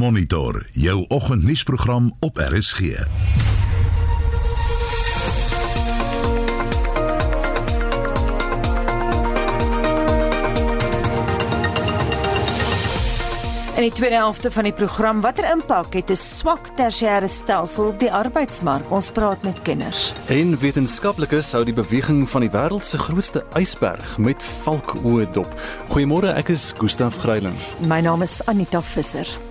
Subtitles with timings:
[0.00, 2.80] Monitor jou oggendnuusprogram op RSG.
[2.80, 2.86] In
[13.76, 18.12] die tweede helfte van die program, watter impak het 'n swak tersiêre stelsel op die
[18.12, 18.90] arbeidsmark?
[18.90, 20.12] Ons praat met kenners.
[20.26, 25.60] En wetenskaplikes hou die beweging van die wêreld se grootste ysberg met valkoë dop.
[25.88, 27.56] Goeiemôre, ek is Gustaf Greiling.
[27.78, 29.49] My naam is Anita Visser.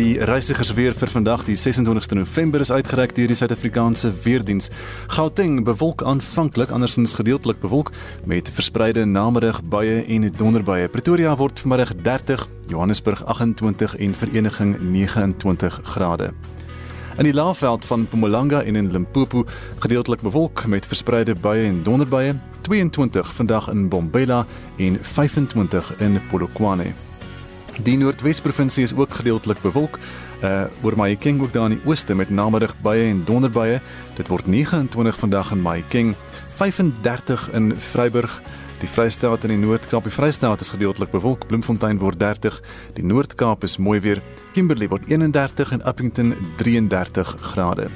[0.00, 4.70] Die reisigersweer vir vandag, die 26ste November, is uitgereik deur die Suid-Afrikaanse Weerdiens.
[5.12, 7.90] Gauteng bewolk aanvanklik, andersins gedeeltelik bewolk
[8.24, 10.88] met verspreide namiddag buie en donderbuie.
[10.88, 16.30] Pretoria word vanmiddag 30, Johannesburg 28 en Vereniging 29 grade.
[17.18, 19.44] In die laafveld van Mpumalanga en in Limpopo
[19.84, 22.32] gedeeltelik bewolk met verspreide buie en donderbuie.
[22.64, 24.46] 22 vandag in Bombela
[24.78, 27.09] en 25 in Polokwane.
[27.82, 29.98] Die Noordwes-provinsie is ook gedeeltelik bewolk.
[30.44, 33.80] Uh oor Mahikeng ook daar in die ooste met namiddag baie en donderbuie.
[34.16, 36.14] Dit word 29 vandag in Mahikeng,
[36.56, 38.40] 35 in Vryburg.
[38.80, 41.46] Die Vrystaat en die Noord-Kaap, die Vrystaat is gedeeltelik bewolk.
[41.46, 42.60] Bloemfontein word 30.
[42.96, 44.22] Die Noord-Kaap is mooi weer.
[44.52, 47.88] Kimberley word 31 en Upington 33 grade.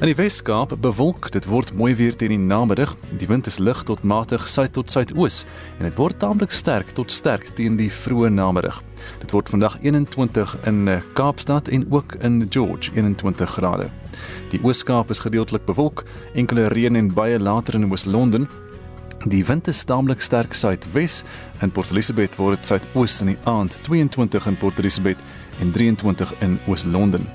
[0.00, 2.96] In die Wes-Kaap bewolk, dit word mooi weer teen die namiddag.
[3.14, 5.44] Die wind is lig tot matig suid tot suidoos
[5.78, 8.80] en dit word taamlik sterk tot sterk teen die vroeë namiddag.
[9.20, 13.86] Dit word vandag 21 in eh, Kaapstad en ook in George 21 grade.
[14.50, 16.02] Die Oos-Kaap is gedeeltelik bewolk,
[16.34, 18.48] enkele reën en baie later in Oos-London.
[19.30, 21.22] Die wind is taamlik sterk suidwes.
[21.62, 25.22] In Port Elizabeth word dit suidoos in die aand 22 in Port Elizabeth
[25.62, 27.30] en 23 in Oos-London.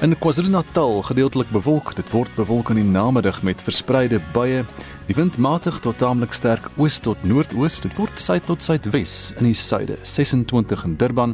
[0.00, 1.94] In KwaZulu-Natal gedeeltelik bewolk.
[1.96, 4.60] Dit word bewolk in die namiddag met verspreide buie.
[5.08, 7.78] Die wind matig tot taamlik sterk oos tot noordoos.
[7.80, 9.96] Dit word suid tot suidwes in die suide.
[10.02, 11.32] 26 in Durban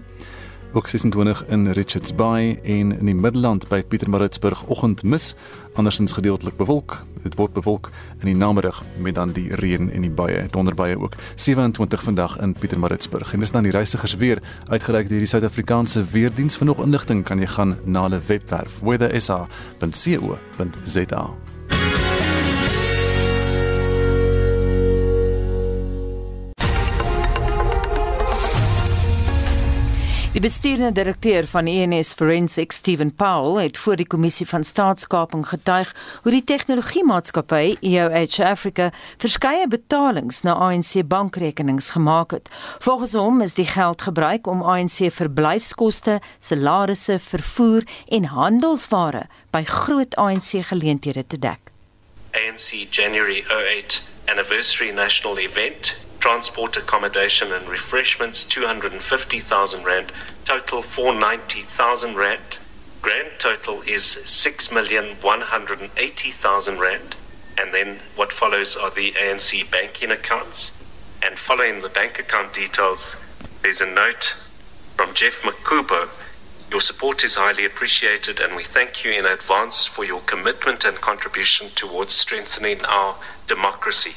[0.73, 5.35] ook 26 in Richards Bay en in die Middelland by Pietermaritzburg oggendmis
[5.75, 7.03] andersins gedeeltelik bewolk.
[7.23, 7.91] Dit word bewolk
[8.21, 11.15] in die namiddag met dan die reën en die buie donderbuie ook.
[11.35, 13.33] 27 vandag in Pietermaritzburg.
[13.33, 17.39] En dis dan die reisigers weer uitgereik deur die Suid-Afrikaanse weerdiens vir nog inligting kan
[17.39, 21.52] jy gaan na hulle webwerf weathersa.co.za
[30.33, 35.91] Die bestuurende direkteur van ENS Forensics, Steven Powell, het voor die kommissie van staatskaping getuig
[36.23, 38.87] hoe die tegnologiemaatskappy EOH Africa
[39.21, 42.49] verskeie betalings na ANC bankrekenings gemaak het.
[42.79, 50.17] Volgens hom is die geld gebruik om ANC verblyfskoste, salarisse, vervoer en handelsware by groot
[50.17, 51.61] ANC geleenthede te dek.
[52.33, 54.01] ANC January 08
[54.33, 60.13] anniversary national event transport, accommodation, and refreshments, 250,000 Rand.
[60.45, 62.59] Total 490,000 Rand.
[63.03, 67.17] Grand total is 6,180,000 Rand.
[67.59, 70.71] And then what follows are the ANC banking accounts.
[71.25, 73.17] And following the bank account details,
[73.63, 74.37] there's a note
[74.97, 76.09] from Jeff Makubo.
[76.71, 81.01] Your support is highly appreciated, and we thank you in advance for your commitment and
[81.01, 83.17] contribution towards strengthening our
[83.49, 84.15] democracy.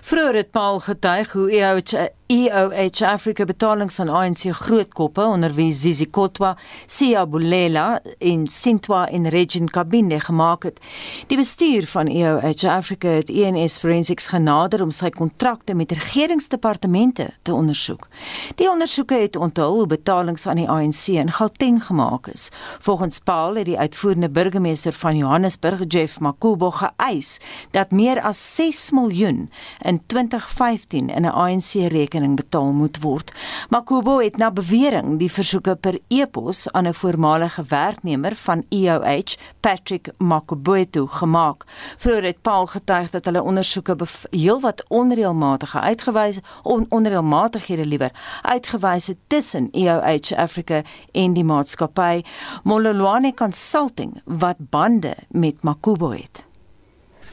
[0.00, 6.06] Vroeger het Paul getuig hoe EOH EOH Africa betalings aan ANC grootkoppe onder wie Zizi
[6.10, 6.56] Kotwa,
[6.86, 10.80] Sia Bulela en Sintwa en Regin Kabinde gemaak het.
[11.28, 17.52] Die bestuur van EOH Africa het ENS Forensics genader om sy kontrakte met regeringsdepartemente te
[17.54, 18.08] ondersoek.
[18.56, 22.48] Die ondersoeke het onthul hoe betalings aan die ANC in Gauteng gemaak is.
[22.80, 27.36] Volgens Paul het die uitvoerende burgemeester van Johannesburg, Jeff Makubo, geëis
[27.76, 29.50] dat meer as 6 miljoen
[29.84, 33.32] in 2015 in 'n ANC rekening rekening betaal moet word.
[33.70, 40.12] Makubo het na bewering die versoeke per e-pos aan 'n voormalige werknemer van EOH, Patrick
[40.18, 41.64] Makubuetu, gemaak.
[41.98, 43.96] Vroeger het Paul getuig dat hulle ondersoeke
[44.30, 48.10] heelwat onreëlmatige uitgewys on onreëlmatighede liewer
[48.42, 50.82] uitgewys het tussen EOH Africa
[51.12, 52.22] en die maatskappy
[52.64, 56.44] Mololwane Consulting wat bande met Makubo het.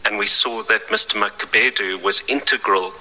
[0.04, 1.19] And we saw that Mr.
[1.19, 2.92] Makabedu was integral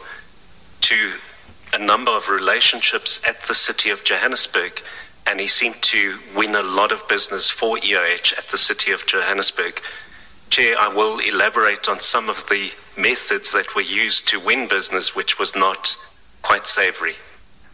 [0.80, 1.27] to
[1.72, 4.82] a number of relationships at the city of Johannesburg,
[5.26, 9.06] and he seemed to win a lot of business for EOH at the city of
[9.06, 9.80] Johannesburg.
[10.50, 15.14] Chair, I will elaborate on some of the methods that were used to win business,
[15.14, 15.96] which was not
[16.42, 17.14] quite savory.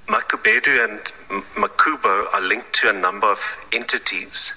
[0.09, 4.53] Makubedu and Makubo are linked to a number of entities.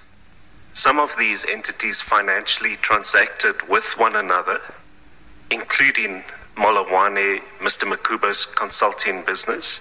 [0.73, 4.59] Some of these entities financially transacted with one another
[5.51, 6.23] including
[6.57, 7.85] Molawane, Mr.
[7.87, 9.79] Makuba's consulting business.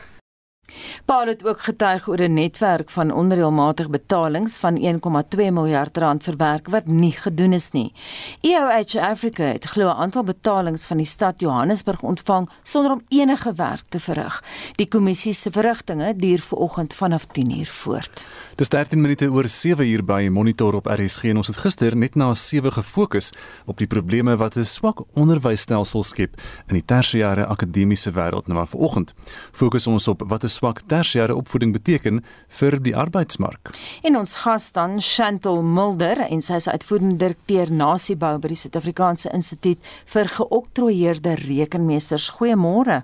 [1.06, 6.36] Paul het ook getuig oor 'n netwerk van onreëlmatige betalings van 1,2 miljard rand vir
[6.36, 7.92] werk wat nie gedoen is nie.
[8.40, 13.52] EOH Africa het glo 'n aantal betalings van die stad Johannesburg ontvang sonder om enige
[13.54, 14.44] werk te verrig.
[14.74, 18.28] Die kommissie se verrigtinge duur vanoggend vanaf 10:00 voort.
[18.54, 22.14] Dis 13 minute oor 7 uur by Monitor op RSG en ons het gister net
[22.14, 23.32] na 7 gefokus
[23.66, 28.46] op die probleme wat 'n swak onderwysstelsel skep in die tersiêre akademiese wêreld.
[28.46, 29.14] Nou maar vanoggend
[29.52, 32.22] fokus ons op wat 'n swak tersiêre opvoeding beteken
[32.60, 33.72] vir die arbeidsmark.
[34.06, 39.32] En ons gas dan Chantel Mulder en sy is uitvoerende direkteur Nasiebou by die Suid-Afrikaanse
[39.36, 42.30] Instituut vir Geoktroeëerde Rekenmeesters.
[42.38, 43.02] Goeiemôre.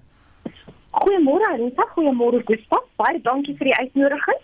[0.93, 2.87] Goeiemôre Anita, goeiemôre Gustav.
[3.01, 4.43] Baie dankie vir die uitnodiging.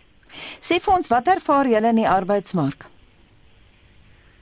[0.60, 2.88] Sê vir ons wat ervaar julle in die arbeidsmark?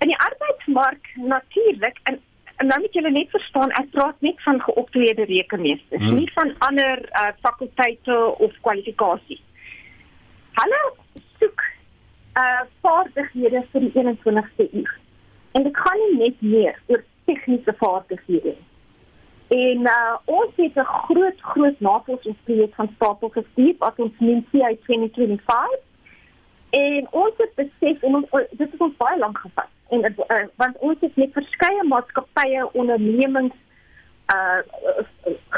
[0.04, 2.18] In die arbeidsmark natuurlik en
[2.56, 6.20] en nou moet julle net verstaan, ek praat net van geoptreede rekenmeesters, hmm.
[6.20, 8.16] nie van ander uh, fakulteite
[8.46, 9.42] of kwalifikasies.
[10.60, 10.82] Hulle
[11.40, 11.64] soek
[12.36, 14.96] uh vaardighede vir die 21ste eeu.
[15.56, 18.66] En dit gaan nie net meer oor tegniese vaardighede nie.
[19.48, 24.78] En uh, ons het 'n groot groot navorsingsprojek van stapel gestuur wat ons noem CI
[24.82, 25.84] 2025.
[26.70, 30.78] En ons het besef en ons, dit het ons baie lank gevat en uh, want
[30.78, 33.54] ons het met verskeie maatskappye ondernemings
[34.34, 34.60] uh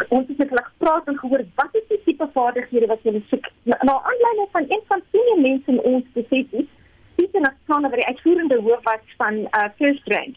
[0.08, 3.46] ons het net gepraat en gehoor wat is die tipe vaardighede wat jy soek?
[3.64, 6.68] Nou aanleiding van een van die mense in ons spesifiek
[7.16, 10.36] dis 'n afsonder wat die uitvoerende hoof was van uh First Rank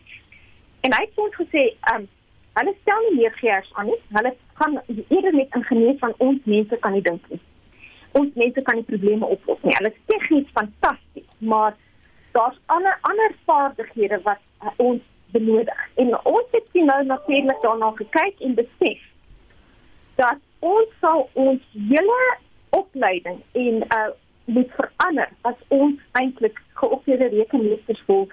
[0.81, 2.07] en hy het ons gesê um
[2.59, 3.99] hulle stel nie meer geers aan nie.
[4.15, 7.39] Hulle gaan eerder met ingenieurs van ons mense kan dink nie.
[8.11, 9.75] Ons mense kan die probleme oplos nie.
[9.77, 11.75] Hulle is tegnies fantasties maar
[12.31, 15.01] daar's ander ander vaardighede wat uh, ons
[15.31, 15.88] benodig.
[15.95, 19.00] En ons het sien nou natuurlik daarna gekyk en besef
[20.16, 22.38] dat ons sal ons hele
[22.69, 24.10] opleiding en uh
[24.45, 28.28] moet verander as ons eintlik geopgeleide rekenmeesters wil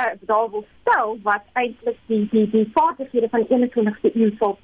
[0.00, 4.58] uh daar wil stel wat eintlik die die die vaardighede van 21ste eeu sal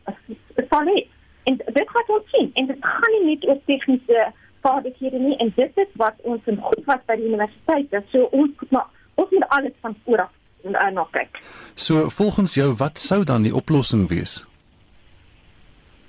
[0.68, 1.06] sal hê.
[1.42, 4.26] En dit gaan ons sien en dit gaan nie net oor tegniese
[4.62, 7.94] vaardighede nie en dit is wat ons in goed was by die universiteit.
[8.14, 10.32] So ons moet maar ons moet alles van voor af
[10.64, 11.42] uh, na kyk.
[11.74, 14.42] So volgens jou wat sou dan die oplossing wees?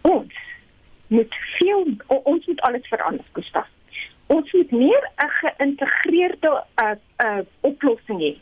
[0.02, 0.34] Ons
[1.08, 3.68] moet veel ons moet alles verander, Gustav.
[4.28, 6.96] Ons moet meer 'n geïntegreerde uh,
[7.26, 8.34] uh, oplossing hê.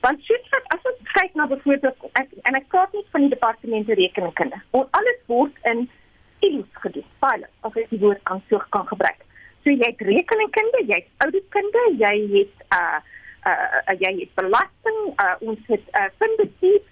[0.00, 3.34] Want soos wat as ons kyk na byvoorbeeld ek, en ek praat nie van die
[3.34, 4.60] departemente rekenkunde.
[4.70, 5.88] Ons alles word in
[6.40, 7.04] silo's gedoen.
[7.20, 9.25] Pilot, as ek die woord kan so kan gebruik.
[9.66, 12.98] So jy het rekeningkunde, jy het ouditkunde, jy het uh
[13.50, 16.84] uh, uh jy het belasting, uh ons het uh finbestuur.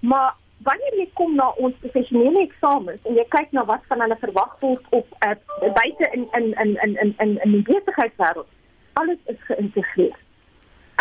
[0.00, 0.32] Maar
[0.66, 4.58] wanneer jy kom na ons professionele eksamens en jy kyk na wat van hulle verwag
[4.64, 5.36] word op uh
[5.78, 8.50] buite in in in in in in in die besigheidswêreld,
[8.98, 10.18] alles is geïntegreer.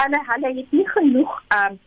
[0.03, 1.81] Hulle hulle het nie genoeg um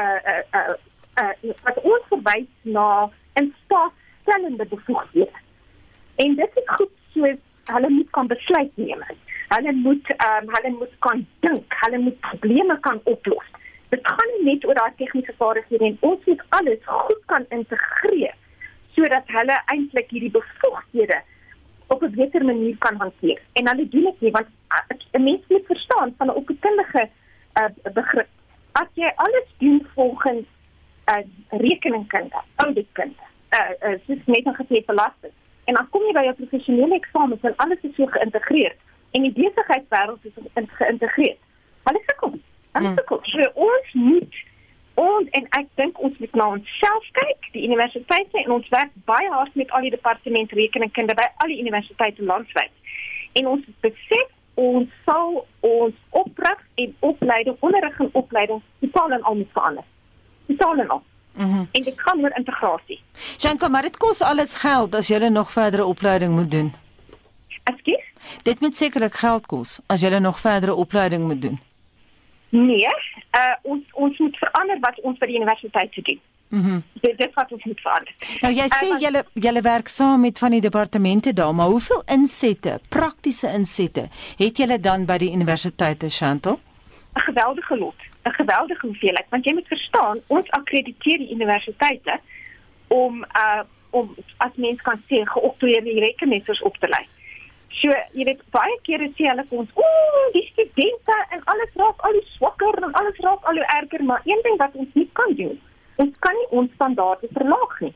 [0.00, 0.74] uh uh uh,
[1.20, 2.88] uh wat ons verwys na
[3.36, 5.40] 'n staatstellende bevoegdheid.
[6.16, 9.02] En dit is goed soos hulle moet kan besluit neem.
[9.48, 13.48] Hulle moet ehm um, hulle moet kan dink, hulle moet probleme kan oplos.
[13.88, 15.98] Dit gaan nie net oor daai tegniese vaardighede nie.
[16.00, 18.34] Ons moet alles goed kan integreer
[18.92, 21.22] sodat hulle eintlik hierdie bevoegdhede
[21.88, 23.40] op 'n beter manier kan hanteer.
[23.52, 24.48] En hulle doen dit nie want
[25.12, 27.08] 'n mens moet verstaan van 'n opvoedkundige
[27.60, 28.28] uh, begrip.
[28.72, 30.46] As jy alles doen volgens
[31.06, 35.32] 'n uh, rekeningkunde, ouditkunde, uh, uh, soos net 'n gesê belasting
[35.64, 38.74] En dan kom jy by jou professionele eksamens en alles is so geïntegreer
[39.12, 41.36] en die besigheidswêreld is geïntegreer.
[41.84, 42.38] Hulle sukkel.
[42.72, 42.96] Hulle hmm.
[42.98, 43.20] sukkel.
[43.32, 44.40] So ons moet
[45.00, 49.30] ons en ek dink ons moet na onsself kyk, die universiteite en ons werk baie
[49.32, 52.72] hard met al die departemente rekeningkunde by al die universiteite landwyd.
[53.40, 59.40] En ons besef ons sal ons opdrag en opleiding, onderrig en opleiding totaal en al
[59.40, 59.88] moet verander.
[60.50, 61.02] Totaal en al.
[61.34, 63.00] Mm en dit gaan oor integrasie.
[63.36, 66.74] Chantal, maar dit kos alles geld as jy nog verdere opleiding moet doen.
[67.64, 68.04] Ekskuus?
[68.42, 71.60] Dit moet sekerlik geld kos as jy nog verdere opleiding moet doen.
[72.48, 72.88] Nee,
[73.32, 76.20] uh ons ons moet verander wat ons by die universiteit doen.
[76.48, 76.68] Mhm.
[76.68, 78.14] Mm dit dit wat ons moet verander.
[78.40, 82.02] Nou jy sê uh, julle julle werk saam met van die departemente daar, maar hoeveel
[82.06, 86.60] insette, praktiese insette het julle dan by die universiteite Chantal?
[87.16, 88.11] 'n Geweldige lot.
[88.24, 92.20] 'n geweldige hoeveelheid want jy moet verstaan ons akkrediteer die universiteite
[92.88, 93.62] om uh
[93.92, 97.04] om as mens kan sê geoktroeëerde rekenmeesters op te lei.
[97.68, 102.00] So jy weet baie kere sê hulle vir ons ooh die studente en alles raak
[102.08, 105.08] al hoe swakker en alles raak al hoe erger maar een ding wat ons nie
[105.12, 105.60] kan doen
[105.96, 107.94] ons kan nie ons standaarde verlaag nie.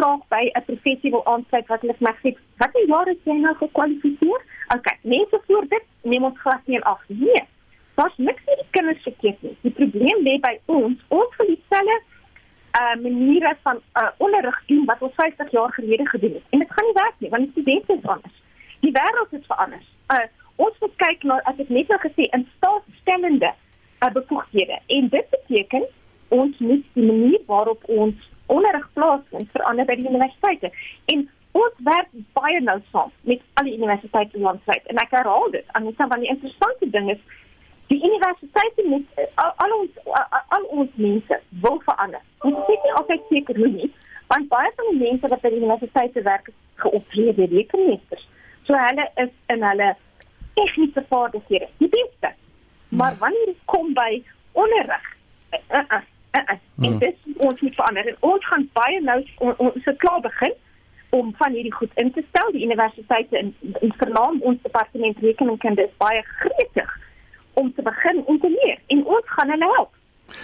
[0.00, 3.32] graag by 'n professie wil aansluit wat hulle vir my sê, "Wat jaar het jy
[3.32, 4.40] nou gekwalifiseer?"
[4.76, 7.42] Okay, mense voor dit neem ons glad nie af nie.
[8.00, 9.56] Daar's niks met die kinders verkeerd nie.
[9.60, 11.00] Die probleem lê by ons.
[11.08, 11.96] Ons wil dieselfde
[12.80, 16.46] uh maniere van uh onderrig doen wat ons 50 jaar gelede gedoen het.
[16.50, 18.38] En dit gaan nie werk nie want die studente is anders.
[18.80, 19.82] Die wêreld het verander.
[20.14, 20.26] Uh
[20.56, 25.28] ons moet kyk na as ek net nou gesê in staatstellende uh, bevoegdhede en dit
[25.36, 25.84] beteken
[26.28, 30.72] ons moet die manier waarop ons onderrig plaasvind verander by die universiteite.
[31.12, 34.88] En ons werk baie nou saam met al die universiteite landwyd.
[34.92, 37.24] En ek herhaal dit, en dit is van die interessante ding is
[37.90, 42.20] die universiteite met uh, al, al ons uh, al ons mense wil verander.
[42.46, 43.88] Ons sê nie altyd seker hoe nie,
[44.30, 46.52] want baie van die mense wat by die universiteite werk
[46.84, 48.28] geopgeleide rekenmeesters.
[48.68, 49.90] So hulle is in hulle
[50.60, 52.30] tegniese vaardighede die beste.
[53.00, 55.10] Maar wanneer dit kom by onderrig,
[55.58, 56.00] uh, uh,
[56.38, 58.14] uh, uh, en dit ons moet verander.
[58.14, 59.18] En ons gaan baie nou
[59.48, 60.54] ons, ons het klaar begin
[61.18, 62.54] om van hierdie goed in te stel.
[62.54, 66.98] Die universiteite in, in vernaam ons departement rekeningkunde is baie gretig
[67.62, 69.96] om te begin om te leer en ons gaan hulle help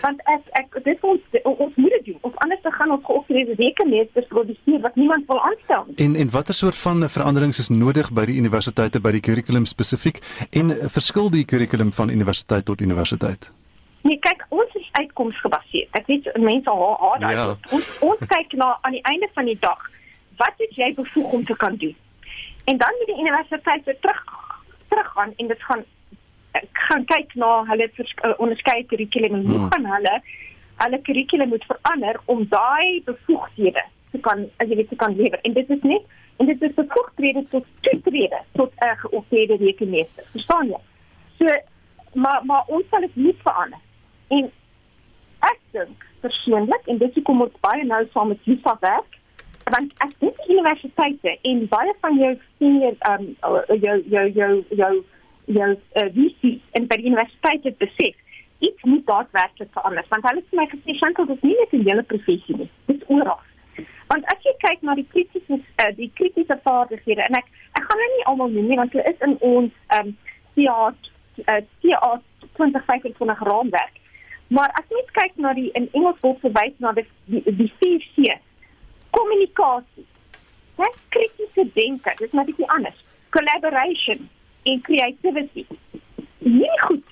[0.03, 4.29] want ek ek dit ons ons moet doen of anders dan gaan ons geofferde rekenmeesters
[4.33, 5.97] produseer wat niemand wil aanstel nie.
[6.05, 10.23] En en watter soort van veranderings is nodig by die universiteite by die kurrikulum spesifiek
[10.51, 13.51] en verskil die kurrikulum van universiteit tot universiteit?
[14.07, 15.91] Nee, kyk, ons is uitkomsgebaseerd.
[15.99, 17.35] Ek weet mense haal haal daai.
[17.35, 17.47] Ja.
[17.75, 19.91] Ons ons kyk na aan die einde van die dag
[20.41, 21.97] wat het jy bevoeg om te kan doen?
[22.67, 24.23] En dan moet die universiteit weer terug
[24.89, 25.83] teruggaan en dit gaan
[26.73, 29.71] gaan kyk na hulle uh, onderskeie kurrikulum en hoe hmm.
[29.73, 30.15] gaan hulle
[30.83, 35.41] hulle kurrikulum moet verander om daai bevoegdhede te kan as jy weet te kan lewer.
[35.43, 36.03] En dit is net
[36.37, 40.25] en dit is bevoegdhede tot toetrede tot 'n uh, geofferde rekenmeester.
[40.33, 40.83] Verstaan jy?
[41.39, 41.57] So
[42.13, 43.83] maar maar ons sal dit nie verander.
[44.29, 44.51] En
[45.39, 49.13] ek dink persoonlik en dit kom ons baie nou saam met Lisa werk
[49.75, 53.25] want ek dink universiteite en baie van jou senior um
[53.83, 54.93] jou jou jou jou jou
[55.47, 58.15] uh, VC en by die universiteit het besef
[58.59, 60.05] iets moet daadwerklik verander.
[60.09, 63.05] Want hulle het vir my gesê Chantal dis nie net 'n hele professie nie dis
[63.07, 63.41] oral.
[64.09, 67.99] Want as jy kyk na die kritiese uh, die kritiese vaardighede en ek ek gaan
[67.99, 70.17] nou nie almal noem nie want hulle is in ons um
[70.55, 70.95] CA
[71.49, 72.21] uh, CA
[72.57, 73.95] 2025 raamwerk.
[74.49, 78.39] Maar as jy kyk na die in Engels word verwys na die die, die 4C
[79.11, 80.07] kommunikasie
[80.79, 83.05] net kritiese denke dis net iets anders.
[83.31, 84.29] Collaboration
[84.73, 85.67] en creativity.
[86.39, 87.05] Nie goed.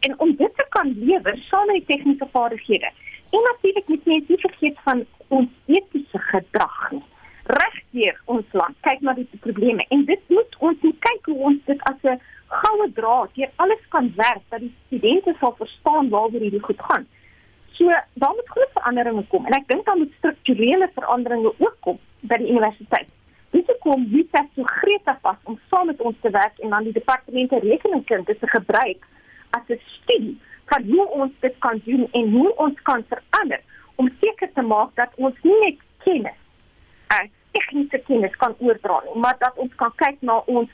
[0.00, 1.36] En om dit te kan lewer,
[1.66, 2.90] met die tegniese vaardighede.
[3.30, 7.02] En natuurlik moet jy nie vergeet van ons etiese gedrag nie.
[7.48, 11.84] Regdeur ons land, kyk na die probleme en dit moet ons kyk hoe ons dit
[11.90, 16.64] as 'n goue draad hier alles kan werk dat die studente sal verstaan waaroor hierdie
[16.68, 17.06] goed gaan.
[17.72, 21.98] So, daar moet groot veranderinge kom en ek dink daar moet strukturele veranderinge ook kom
[22.20, 23.08] by die universiteit.
[23.50, 26.92] Dis hoekom Vita so gretig was om saam met ons te werk en dan die
[26.92, 29.06] departemente rekeningkunde te gebruik
[29.50, 33.60] as 'n studie van hoe ons dit kan doen en hoe ons kan verander
[33.94, 36.38] om seker te maak dat ons nie net kennis,
[37.12, 40.70] uh, tegniese kennis kan oordra nie, maar dat ons kan kyk na ons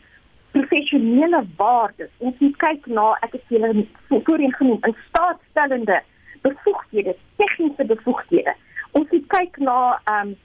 [0.55, 2.11] professionele waardes.
[2.19, 6.03] Ons moet kyk na ek het julle voorheen genoem, 'n staatstellende
[6.43, 8.55] bevoegdhede, tegniese bevoegdhede.
[8.93, 10.37] Ons moet kyk na ehm um,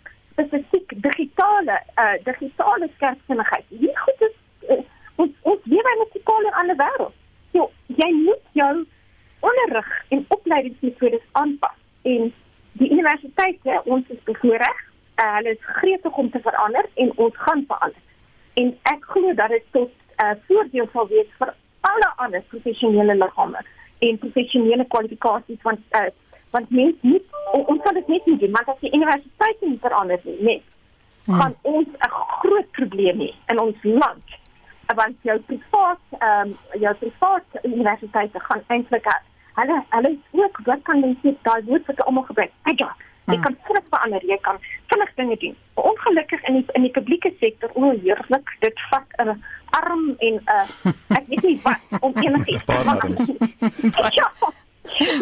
[0.48, 3.66] spesifiek digitale uh digitale skerpsinnigheid.
[3.68, 4.36] Wie goed is
[4.70, 4.84] uh,
[5.16, 7.14] ons ons lewe in 'n totale ander wêreld.
[7.52, 8.86] So jy moet jou
[9.40, 12.34] onderrig en opleidingsmetodes aanpas en
[12.72, 14.78] die universiteite ons is bevoorreg.
[15.22, 18.02] Uh, hulle is gretig om te verander en ons gaan verander.
[18.54, 23.16] En ek glo dat dit tot 'n uh, voordeel sal wees vir alle ander professionele
[23.16, 23.60] liggame
[24.00, 26.08] en professionele kwalifikasies van uh,
[26.52, 30.20] want mens moet ons kan dit net nie doen want as die universiteit nie verander
[30.24, 30.64] nie net
[31.26, 31.40] hmm.
[31.42, 34.38] gaan ons 'n groot probleem hê in ons land.
[34.96, 39.06] Want jou privaat ehm um, jou privaat universiteite gaan eintlik
[39.60, 42.96] hulle hulle ook wat kan jy sê daai woord wat almal gebruik agile
[43.30, 43.44] jy hmm.
[43.44, 44.58] kan vinnig verander jy kan
[44.90, 45.56] vinnig dinge doen.
[45.74, 49.44] Ongelukkig in die in die publieke sektor o heerlik dit vat 'n
[49.82, 50.68] arm en 'n uh,
[51.18, 52.66] ek weet nie wat om enigiets
[54.20, 54.32] ja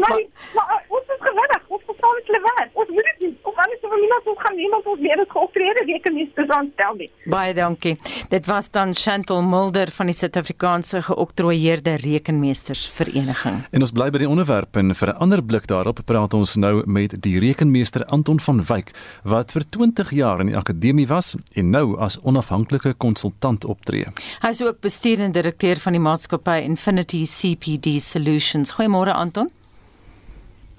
[0.02, 0.22] maar,
[0.56, 2.70] maar ons is gewillig, ons verstaan dit lewer.
[2.74, 3.34] Ons moet dit doen.
[3.42, 6.70] Of anders sou niemand ons gaan niemand ons meer het geopereer nie, kan nie spesiaal
[6.74, 7.10] stel nie.
[7.32, 7.96] Baie dankie.
[8.32, 13.62] Dit was dan Chantal Mulder van die Suid-Afrikaanse geoktroeëerde rekenmeestersvereniging.
[13.72, 16.84] En ons bly by die onderwerp en vir 'n ander blik daarop praat ons nou
[16.86, 18.92] met die rekenmeester Anton van Wyk
[19.24, 24.06] wat vir 20 jaar in die akademie was en nou as onafhanklike konsultant optree.
[24.42, 28.72] Hy is ook bestuurende direkteur van die maatskappy Infinity CPD Solutions.
[28.72, 29.50] Goeiemôre Anton.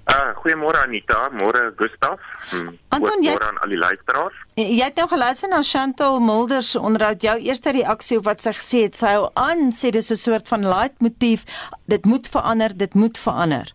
[0.08, 2.20] Uh, goeiemôre Anita, môre Gustaf.
[2.48, 4.36] Hm, Anton, jy aan al die luisteraars.
[4.56, 7.20] jy het nou geluister na Chantal Mulder se onderhoud.
[7.22, 10.48] Jou eerste reaksie op wat sy gesê het, sy hou aan sê dis 'n soort
[10.48, 11.44] van leitmotief.
[11.84, 13.74] Dit moet verander, dit moet verander.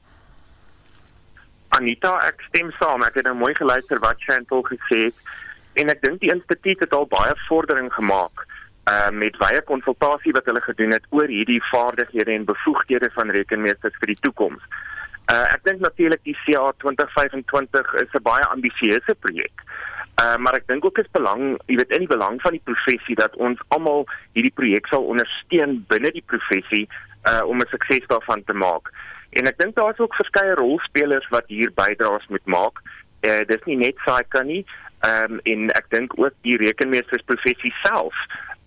[1.69, 3.03] Anita, ek stem saam.
[3.03, 5.17] Ek het nou mooi geluister wat Chantal gesê het
[5.73, 8.45] en ek dink die instituut het al baie vordering gemaak
[8.89, 13.95] uh met baie konsultasie wat hulle gedoen het oor hierdie vaardighede en bevoegdhede van rekenmeesters
[13.99, 14.63] vir die toekoms.
[15.31, 19.63] Uh ek dink natuurlik die CA 2025 is 'n baie ambisieuse projek.
[20.21, 23.15] Uh maar ek dink ook is belang, jy weet in die belang van die professie
[23.15, 26.87] dat ons almal hierdie projek sal ondersteun binne die professie
[27.23, 28.91] uh om 'n sukses daarvan te maak.
[29.29, 32.83] En ek dink daar is ook verskeie rolspelers wat hier bydraes moet maak.
[33.21, 34.65] Uh dis nie net SAICA nie.
[35.03, 38.15] Um, en ek dink ook die rekenmeestersprofessie self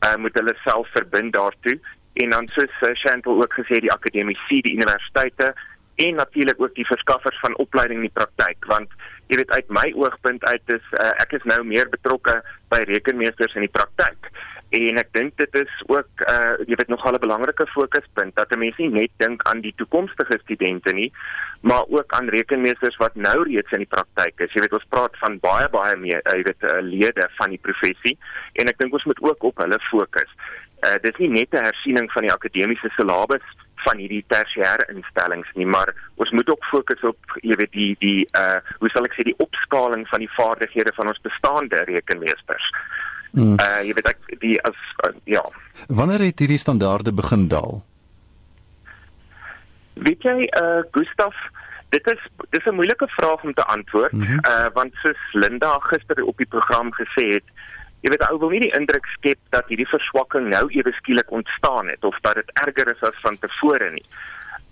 [0.05, 1.79] uh moet hulle self verbind daartoe
[2.21, 5.55] en dan soos uh, Chantal ook gesê die akademiese, die universiteite
[5.97, 8.93] en natuurlik ook die verskaffers van opleiding in die praktyk want
[9.31, 12.37] jy weet uit my oogpunt uit is uh, ek is nou meer betrokke
[12.73, 14.31] by rekenmeesters in die praktyk.
[14.77, 18.59] En ek dink dit is ook uh, jy weet nogal 'n belangrike fokuspunt dat 'n
[18.59, 21.13] mens nie net dink aan die toekomstige studente nie
[21.61, 24.53] maar ook aan rekenmeesters wat nou reeds in die praktyk is.
[24.53, 27.63] Jy weet ons praat van baie baie meer uh, jy weet uh, lede van die
[27.63, 28.19] professie
[28.53, 30.31] en ek dink ons moet ook op hulle fokus
[30.85, 33.47] uh, dit is nie net 'n hersiening van die akademiese syllabus
[33.87, 35.93] van hierdie tersiêre instellings nie, maar
[36.23, 39.39] ons moet ook fokus op jy weet die die uh hoe sal ek sê die
[39.43, 42.71] opskaling van die vaardighede van ons bestaande rekenmeesters.
[43.33, 43.59] Mm.
[43.61, 45.45] Uh jy weet ek die as uh, ja.
[45.89, 47.83] Wanneer het hierdie standaarde begin daal?
[50.07, 51.37] Weet jy uh Gustaf,
[51.95, 54.41] dit is dis 'n moeilike vraag om te antwoord mm -hmm.
[54.51, 57.49] uh want soos Linda gister op die program gesê het,
[58.07, 61.91] jy weet ou wil nie die indruk skep dat hierdie verswakking nou ewe skielik ontstaan
[61.91, 64.05] het of dat dit erger is as van tevore nie.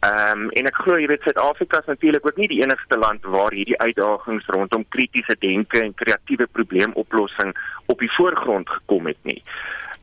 [0.06, 3.24] Ehm um, en ek glo jy weet Suid-Afrika is natuurlik ook nie die enigste land
[3.34, 7.54] waar hierdie uitdagings rondom kritiese denke en kreatiewe probleemoplossing
[7.90, 9.40] op die voorgrond gekom het nie.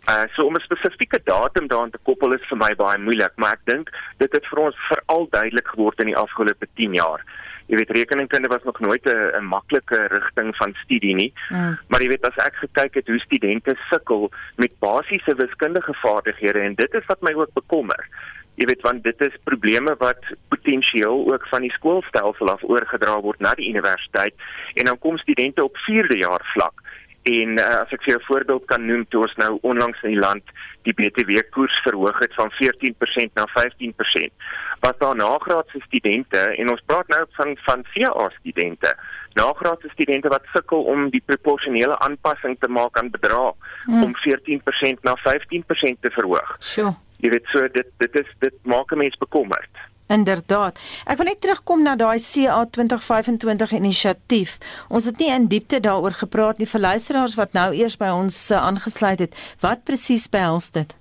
[0.09, 3.53] Uh so om 'n spesifieke datum daaraan te koppel is vir my baie moeilik, maar
[3.53, 7.23] ek dink dit het vir ons veral duidelik geword in die afgelope 10 jaar
[7.71, 11.33] jy weet rekeningkunde was nog nooit 'n maklike rigting van studie nie.
[11.49, 11.79] Mm.
[11.87, 16.75] Maar jy weet as ek gekyk het hoe studente sukkel met basiese wiskundige vaardighede en
[16.75, 18.07] dit is wat my ook bekommer.
[18.55, 23.39] Jy weet want dit is probleme wat potensieel ook van die skoolstelsel af oorgedra word
[23.39, 24.33] na die universiteit
[24.73, 26.80] en dan kom studente op 4de jaar vlak
[27.23, 30.19] En uh, as ek vir 'n voorbeeld kan noem, toe ons nou onlangs in die
[30.19, 30.43] land
[30.81, 34.33] die BTW koers verhoog het van 14% na 15%,
[34.79, 38.95] was daar nagraadse studente en ons praat nou van van VA studente.
[39.33, 43.53] Nagraadse studente wat sukkel om die proporsionele aanpassing te maak aan bedrag
[43.85, 44.03] hmm.
[44.03, 46.55] om 14% na 15% te verhoog.
[46.59, 46.95] Sure.
[47.21, 49.90] Jy weet so dit dit is dit maak 'n mens bekommerd.
[50.11, 50.79] Inderdaad.
[51.07, 54.57] Ek wil net terugkom na daai CA 2025 inisiatief.
[54.89, 58.39] Ons het nie in diepte daaroor gepraat nie vir luisteraars wat nou eers by ons
[58.51, 59.37] uh, aangesluit het.
[59.63, 60.97] Wat presies behels dit?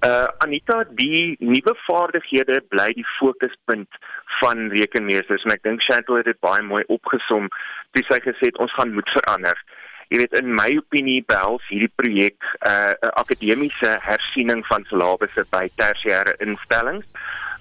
[0.00, 4.00] Uh Anita, die nuwe vaardighede bly die fokuspunt
[4.40, 7.52] van rekenmeesters en ek dink Chantal het dit baie mooi opgesom.
[7.92, 9.60] Sy sê gesê ons gaan moet verander.
[9.60, 9.79] Uh
[10.10, 15.68] jy weet in my opinie behels hierdie projek uh, 'n akademiese hersiening van syllabusse by
[15.78, 17.06] tersiêre instellings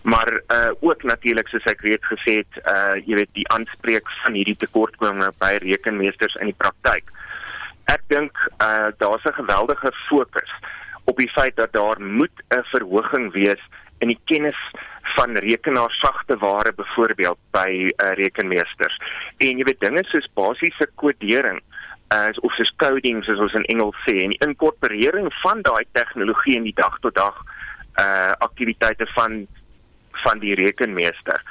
[0.04, 4.34] maar uh ook natuurlik soos ek reeds gesê het uh jy weet die aanspreek van
[4.34, 7.12] hierdie tekortkominge by rekenmeesters in die praktyk.
[7.92, 8.32] Ek dink
[8.64, 10.52] uh daar's 'n geweldige fokus
[11.06, 13.62] op die feit dat daar moet 'n verhoging wees
[14.00, 14.60] in die kennis
[15.16, 18.96] van rekenaarsagte ware byvoorbeeld by uh, rekenmeesters.
[19.38, 21.60] En jy weet dinge soos basiese kodering
[22.10, 26.58] as of soos coding soos ons in Engels sê en die inkorporering van daai tegnologie
[26.58, 27.38] in die dag tot dag
[28.02, 29.45] uh aktiwiteite van
[30.24, 31.43] van die rekenmeester.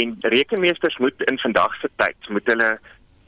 [0.00, 2.70] En rekenmeesters moet in vandag se tyd moet hulle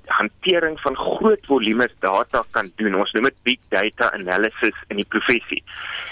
[0.06, 2.94] hantering van groot volumes data kan doen.
[2.94, 5.62] Ons noem dit big data analysis in die professie.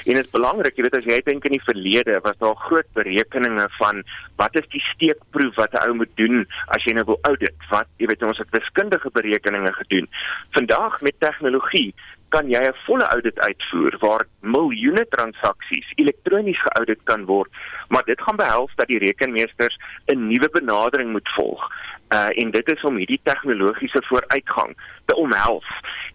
[0.06, 2.88] En dit is belangrik, jy weet as jy dink in die verlede was daar groot
[2.98, 4.02] berekeninge van
[4.40, 7.56] wat is die steekproef wat 'n ou moet doen as jy nou wil audit.
[7.70, 10.08] Wat jy weet ons het wiskundige berekeninge gedoen.
[10.50, 11.94] Vandag met tegnologie
[12.32, 17.50] kan jy 'n volle audit uitvoer waar miljoene transaksies elektronies geaudit kan word,
[17.88, 19.76] maar dit gaan behels dat die rekenmeesters
[20.06, 21.62] 'n nuwe benadering moet volg.
[22.12, 24.74] Uh en dit is om hierdie tegnologiese vooruitgang
[25.10, 25.68] te omhels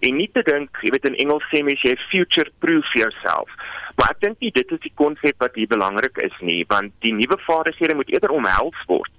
[0.06, 3.50] en nie te dink, jy weet in Engels sê mens jy future proof yourself.
[3.98, 7.16] Maar ek dink nie dit is die konsep wat hier belangrik is nie, want die
[7.18, 9.10] nuwe vaardighede moet eerder omhels word.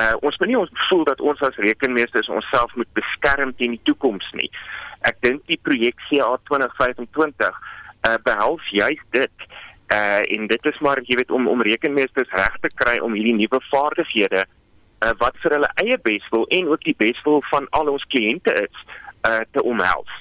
[0.00, 3.84] Uh ons moet nie ons voel dat ons as rekenmeesters onsself moet beskerm teen die
[3.90, 4.50] toekoms nie
[5.08, 7.44] ek dink die projek CA 2025
[8.08, 9.46] uh, behels juist dit
[9.92, 13.36] uh, en dit is maar jy weet om om rekenmeesters reg te kry om hierdie
[13.36, 14.46] nuwe vaardighede
[15.04, 18.84] uh, wat vir hulle eie beswil en ook die beswil van al ons kliënte is
[19.28, 20.12] uh, te omhels.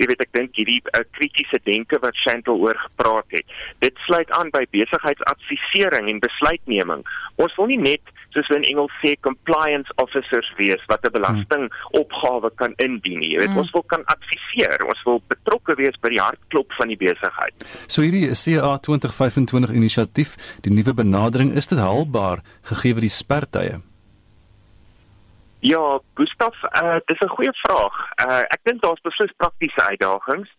[0.00, 3.54] Jy weet ek dink hierdie uh, kritiese denke wat Chantal oor gepraat het.
[3.84, 7.04] Dit sluit aan by besigheidsadvisering en besluitneming.
[7.42, 12.72] Ons wil nie net soos in Engels sê compliance officers wees wat 'n belastingopgawe kan
[12.78, 13.34] indien nie.
[13.34, 13.64] Jy weet hmm.
[13.64, 17.54] ons wil kan adviseer, ons wil betrokke wees by die hartklop van die besigheid.
[17.86, 23.82] So hierdie CA 2025 inisiatief, die nuwe benadering, is dit haalbaar gegee die spertye?
[25.64, 27.96] Ja, Gustaf, uh, dis 'n goeie vraag.
[28.26, 30.50] Uh, ek dink daar's beslis praktiese uitdagings.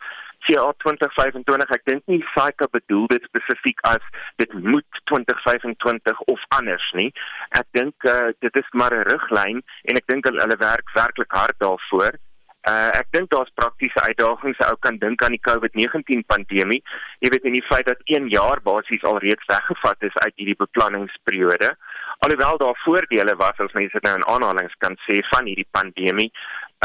[0.45, 4.03] CA 2025, ek dink nie SAICA bedoel dit spesifiek as
[4.35, 7.11] dit moet 2025 of anders nie.
[7.59, 9.59] Ek dink uh, dit is maar 'n riglyn
[9.91, 12.15] en ek dink hulle werk werklik hard daarvoor.
[12.63, 14.60] Uh, ek dink daar's praktiese uitdagings.
[14.63, 16.80] Ou kan dink aan die COVID-19 pandemie.
[17.19, 21.73] Jy weet in die feit dat 1 jaar basies alreeds weggevat is uit hierdie beplanningsperiode.
[22.23, 26.30] Alhoewel daar voordele was as mense dit nou in aanhalings kan sê van hierdie pandemie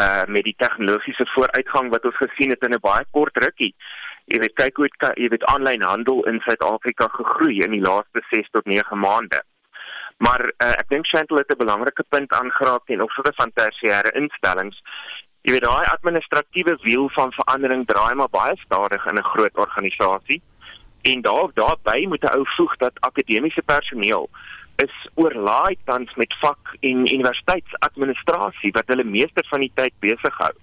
[0.03, 3.73] uh met die tegnologiese vooruitgang wat ons gesien het in 'n baie kort rukkie.
[4.25, 8.21] Jy weet kyk hoe dit jy weet aanlyn handel in Suid-Afrika gegroei in die laaste
[8.31, 9.41] 6 tot 9 maande.
[10.17, 14.81] Maar uh, ek dink Chantal het 'n belangrike punt aangeraak ten opsigte van tersiêre instellings.
[15.47, 20.41] Jy weet daai administratiewe wiel van verandering draai maar baie stadig in 'n groot organisasie.
[21.01, 24.29] En daar daarbey moet 'n ou voeg dat akademiese personeel
[24.75, 30.53] is oorlaai tans met vak en universiteitsadministrasie wat hulle meeste van die tyd besig hou.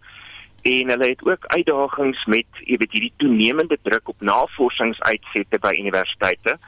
[0.62, 6.58] En hulle het ook uitdagings met jy weet hierdie toenemende druk op navorsingsuitsette by universiteite.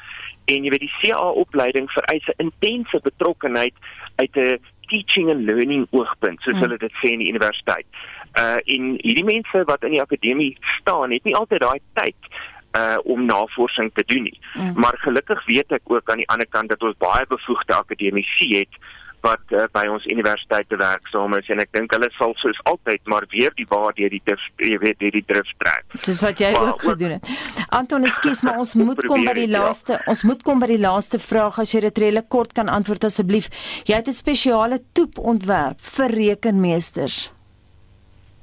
[0.45, 3.75] En jy weet die CA opleiding vereis 'n intense betrokkenheid
[4.17, 6.67] uit 'n teaching and learning oogpunt, soos hmm.
[6.67, 7.87] hulle dit sê in die universiteit.
[8.39, 12.33] Uh en hierdie mense wat in die akademie staan, het nie altyd daai tyd
[12.77, 14.39] uh om navorsing te doen nie.
[14.55, 14.73] Mm.
[14.81, 18.81] Maar gelukkig weet ek ook aan die ander kant dat ons baie bevoegde akademici het
[19.27, 23.27] wat uh, by ons universiteite werksaam is en ek dink hulle sal soos altyd maar
[23.33, 25.87] weer die waar deur die drif, jy weet deur die drif trek.
[25.95, 27.31] Soos wat jy maar, ook gedoen het.
[27.69, 29.63] Anton, ekskuus, maar ons moet kom by die ja.
[29.63, 30.03] laaste ja.
[30.13, 33.51] ons moet kom by die laaste vraag as jy dit redelik kort kan antwoord asseblief.
[33.89, 37.29] Jy het 'n spesiale toep ontwerp vir rekenmeesters.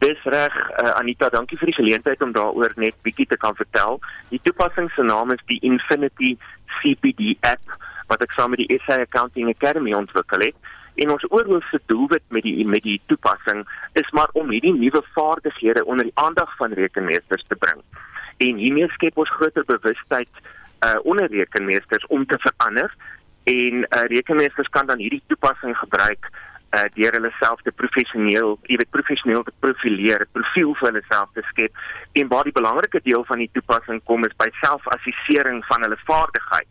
[0.03, 3.99] Dis reg uh, Anita, dankie vir die geleentheid om daaroor net bietjie te kan vertel.
[4.29, 6.35] Die toepassing se naam is die Infinity
[6.81, 7.63] CPD app
[8.07, 10.73] wat ek saam met die SA Accounting Academy ontwikkel het.
[10.95, 13.65] En ons oorhoofse doelwit met die met die toepassing
[13.99, 17.81] is maar om hierdie nuwe vaardighede onder die aandag van rekenmeesters te bring.
[18.37, 20.29] En hiermee skep ons groter bewustheid
[20.85, 22.95] uh onder rekenmeesters om te verander
[23.43, 26.31] en uh rekenmeesters kan dan hierdie toepassing gebruik
[26.75, 31.31] uh, deur hulle self te professioneel, jy weet professioneel te profileer, profiel vir hulle self
[31.37, 31.83] te skep.
[32.19, 36.69] En waar die belangrike deel van die toepassing kom is by selfassessering van hulle vaardigheid.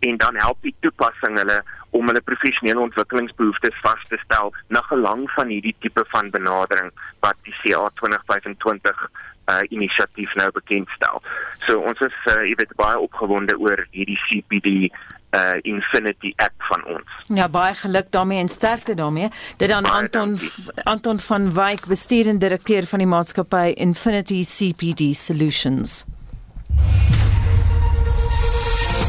[0.00, 1.60] En dan help die toepassing hulle
[1.90, 6.92] om hulle professionele ontwikkelingsbehoeftes vas te stel na gelang van hierdie tipe van benadering
[7.24, 9.10] wat die CA 2025
[9.50, 11.22] uh inisiatief nou bekendstel.
[11.66, 14.90] So ons is uh, jy weet baie opgewonde oor hierdie CPD
[15.34, 17.18] uh Infinity app van ons.
[17.34, 19.30] Ja, baie geluk daarmee en sterkte daarmee.
[19.56, 20.38] Dit dan baie Anton
[20.84, 26.04] Anton van Wyk, bestuurende direkteur van die maatskappy Infinity CPD Solutions.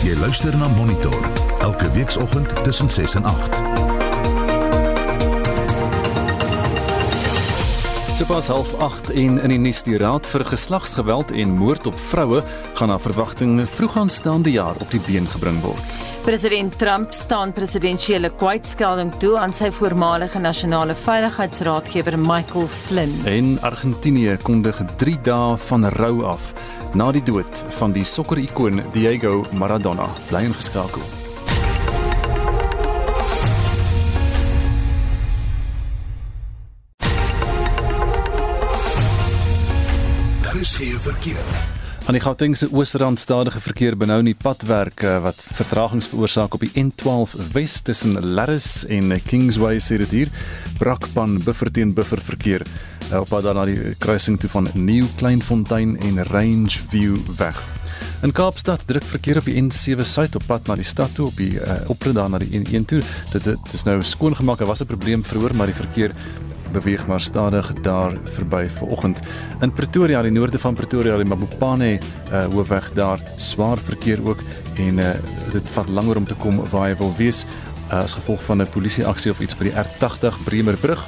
[0.02, 1.26] Jy luister na Monitor
[1.62, 3.62] elke weekoggend tussen 6 en 8.
[8.18, 12.42] Sopas half 8 en in die nuus die Raad vir Geslagsgeweld en Moord op Vroue
[12.74, 16.11] gaan na verwagting vroeg aanstaande jaar op die been gebring word.
[16.22, 23.26] President Trump staan presidensiële kwytskelding toe aan sy voormalige nasionale veiligheidsraadgewer Michael Flynn.
[23.26, 26.54] En Argentinië kondig 3 dae van rou af
[26.94, 30.06] na die dood van die sokkerikoon Diego Maradona.
[30.30, 31.02] Bly ingeskakel.
[40.42, 41.81] Daar is geen verkeer.
[42.12, 46.66] Aan die Gautengse Oosrand stadige verkeer benou in die padwerk eh, wat vertragings veroorsaak op
[46.66, 50.34] die N12 Wes tussen Larris en Kingsway sê dit hier
[50.76, 55.96] brakpan buffer teen buffer verkeer eh, op pad na die kruising toe van New Kleinfontein
[56.04, 57.64] en Range View weg.
[58.28, 61.40] In Kaapstad druk verkeer op die N7 suid op pad na die stad toe op
[61.40, 63.00] die uh, oprit daar na die N1 toe.
[63.32, 64.60] Dit dit is nou skoon gemaak.
[64.60, 66.12] Daar was 'n probleem vroeër, maar die verkeer
[66.72, 69.20] beweeg maar stadig daar verby vanoggend.
[69.62, 74.44] In Pretoria, die noorde van Pretoria, die Mapopane uh, hoofweg daar swaar verkeer ook
[74.76, 75.14] en uh,
[75.52, 78.70] dit vat langer om te kom waar jy wil wees uh, as gevolg van 'n
[78.74, 81.08] polisieaksie of iets by die R80 Bremerbrug.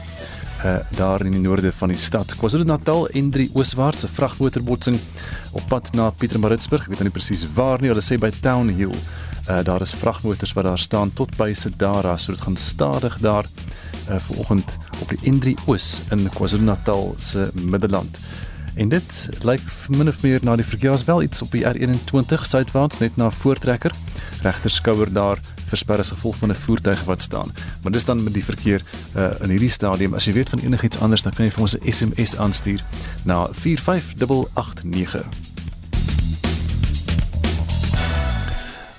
[0.63, 2.35] Uh, daar in die noorde van die stad.
[2.39, 4.95] KwaZulu-Natal en drie ooswaartse vragmotorbotsing
[5.51, 6.83] op pad na Pietermaritzburg.
[6.83, 8.95] Ek weet nou nie presies waar nie, hulle sê by Town Hill
[9.49, 13.45] Uh, daar is vragmotors wat daar staan tot by Sedara, so dit gaan stadig daar
[14.07, 18.19] vanoggend op die N3 Oos in KwaZulu-Natal se Middelland.
[18.73, 22.97] En dit lyk min of meer na die verkeers wel iets op die R21 suidwaarts
[22.97, 23.93] net na voortrekker.
[24.41, 25.39] Regterskouer daar
[25.69, 27.51] versper as gevolg van 'n voertuig wat staan.
[27.81, 28.81] Maar dis dan met die verkeer
[29.15, 30.13] uh, in hierdie stadium.
[30.13, 32.83] As jy weet van enigiets anders, dan kan jy vir ons 'n SMS aanstuur
[33.25, 35.25] na 45889.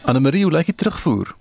[0.05, 1.35] Anna Marie, hoe lyk dit terugvoer?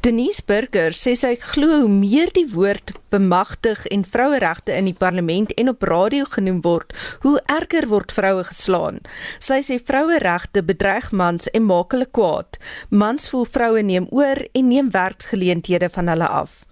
[0.00, 5.54] Denise Burger sê sy glo hoe meer die woord bemagtig en vroueregte in die parlement
[5.60, 6.92] en op radio genoem word,
[7.24, 9.00] hoe erger word vroue geslaan.
[9.38, 12.60] Sy sê vroueregte bedreig mans en maak hulle kwaad.
[12.90, 16.62] Mans voel vroue neem oor en neem werksgeleenthede van hulle af.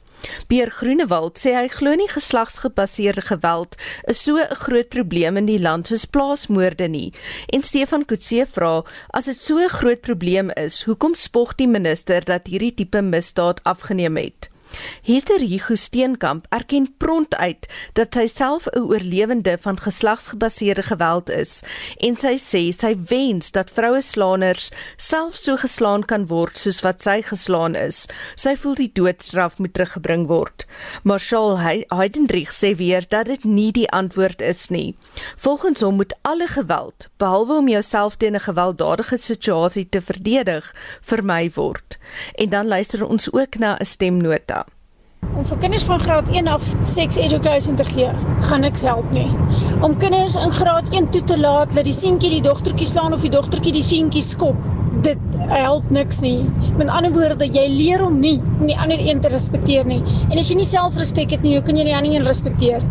[0.48, 5.58] Pier Groenewald sê hy glo nie geslagsgebaseerde geweld is so 'n groot probleem in die
[5.58, 7.12] land soos plaasmoorde nie.
[7.52, 12.24] En Stefan Kutse vra, as dit so 'n groot probleem is, hoekom spog die minister
[12.24, 14.51] dat hierdie tipe misdaad afgeneem het?
[15.02, 21.62] Hester Hugo Steenkamp erken prompt uit dat sy self 'n oorlewende van geslagsgebaseerde geweld is
[21.98, 27.02] en sy sê sy wens dat vroue slaaners self so geslaan kan word soos wat
[27.02, 28.06] sy geslaan is.
[28.34, 30.66] Sy voel die doodstraf moet teruggebring word.
[31.02, 31.58] Marshall
[31.88, 34.96] Heidenreich sê weer dat dit nie die antwoord is nie.
[35.36, 41.50] Volgens hom moet alle geweld, behalwe om jouself teen 'n gewelddadige situasie te verdedig, vermy
[41.54, 41.98] word.
[42.34, 44.61] En dan luister ons ook na 'n stemnota.
[45.42, 48.10] Om vir kinders van graad 1 af sex education te gee,
[48.48, 49.26] gaan niks help nie.
[49.82, 53.24] Om kinders in graad 1 toe te laat dat die seentjie die dogtertjie slaan of
[53.26, 54.58] die dogtertjie die seentjie skop,
[55.06, 56.44] dit help niks nie.
[56.76, 60.02] Met ander woorde, jy leer hom nie om die ander een te respekteer nie.
[60.28, 62.84] En as jy nie selfrespek het nie, hoe kan jy die ander een respekteer?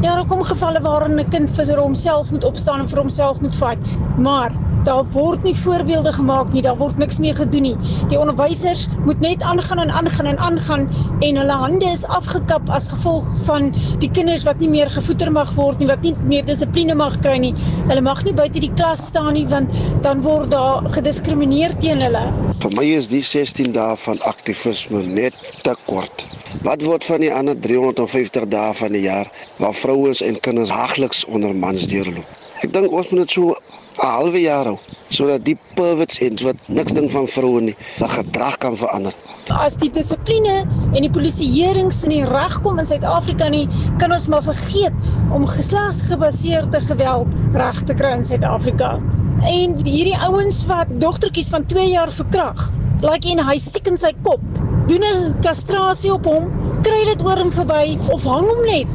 [0.00, 3.54] Ja, daar kom gevalle waarin 'n kind vir homself moet opstaan en vir homself moet
[3.54, 3.78] fight,
[4.16, 4.52] maar
[4.84, 7.76] daar word nie voorbeelde gemaak nie, daar word niks meer gedoen nie.
[8.08, 10.86] Die onderwysers moet net aangaan en aangaan en aangaan
[11.20, 15.52] en hulle hande is afgekap as gevolg van die kinders wat nie meer gevoeder mag
[15.58, 17.54] word nie, wat nie meer dissipline mag kry nie.
[17.88, 19.70] Hulle mag nie buite die klas staan nie want
[20.06, 22.26] dan word daar gediskrimineer teen hulle.
[22.62, 26.26] Vir my is die 16 dae van aktivisme net te kort.
[26.58, 29.28] Wat word van die ander 350 dae van die jaar
[29.62, 32.26] waar vrouens en kinders haagliks onder mans deurloop?
[32.66, 34.78] Ek dink ons moet dit so 'n halwe jaar hou
[35.10, 39.14] sodat die perverts en wat niks ding van vroue nie, dat gedrag kan verander.
[39.50, 43.66] As die dissipline en die polisieerings in die reg kom in Suid-Afrika nie,
[43.98, 44.94] kan ons maar vergeet
[45.34, 49.00] om geslagsgebaseerde geweld reg te kry in Suid-Afrika.
[49.42, 53.98] En hierdie ouens wat dogtertjies van 2 jaar verkrag, laat like in hy siek in
[53.98, 54.44] sy kop,
[54.90, 56.48] doen 'n kastrasie op hom,
[56.82, 58.88] kry dit oor hom verby of hang hom net.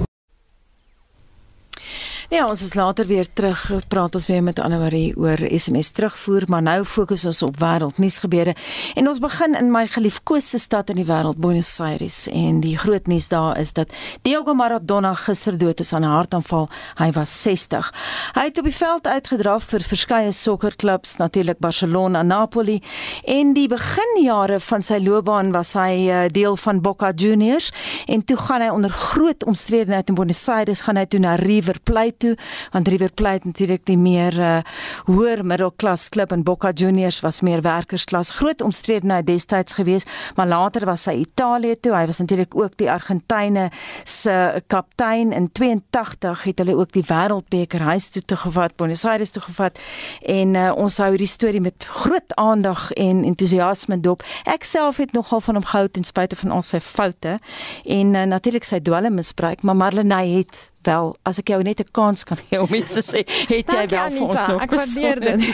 [2.29, 3.71] Ja, ons is later weer terug.
[3.87, 8.17] Praat ons weer met Anne Marie oor SMS terugvoer, maar nou fokus ons op wêreldnuus
[8.23, 8.55] gebeure.
[8.97, 12.23] En ons begin in my geliefkoeste stad in die wêreld, Buenos Aires.
[12.33, 13.93] En die groot nuus daar is dat
[14.25, 16.69] Diego Maradona gister dood is aan 'n hartaanval.
[16.97, 17.93] Hy was 60.
[18.33, 22.81] Hy het op die veld uitgedraf vir verskeie sokkerklubs, natuurlik Barcelona, Napoli.
[23.23, 27.71] En die beginjare van sy loopbaan was hy uh, deel van Boca Juniors
[28.05, 31.79] en toe gaan hy onder groot omstredenheid in Buenos Aires gaan hy toe na River
[31.83, 32.35] Plate toe
[32.71, 34.57] want River Plate natuurlik die meer uh,
[35.05, 38.33] hoër middelklas klub en Boca Juniors was meer werkersklas.
[38.39, 41.93] Groot omstredenheid destyds gewees maar later was hy Italië toe.
[41.95, 43.69] Hy was natuurlik ook die Argentyne
[44.03, 45.31] se kaptein.
[45.33, 49.79] In 82 het hulle ook die wêreldbeker huis toe toe gevat Buenos Aires toe gevat.
[50.21, 54.23] En uh, ons hou hierdie storie met groot aandag en entoesiasme dop.
[54.43, 57.37] Ek self het nogal van hom gehou ten spyte van al sy foute
[57.83, 62.23] en uh, natuurlik sy dwelmmisbruik maar Marlene het wel as ek jou net 'n kans
[62.23, 65.41] kan gee om iets te sê, het jy wel vir ons nog ek waardeer dit.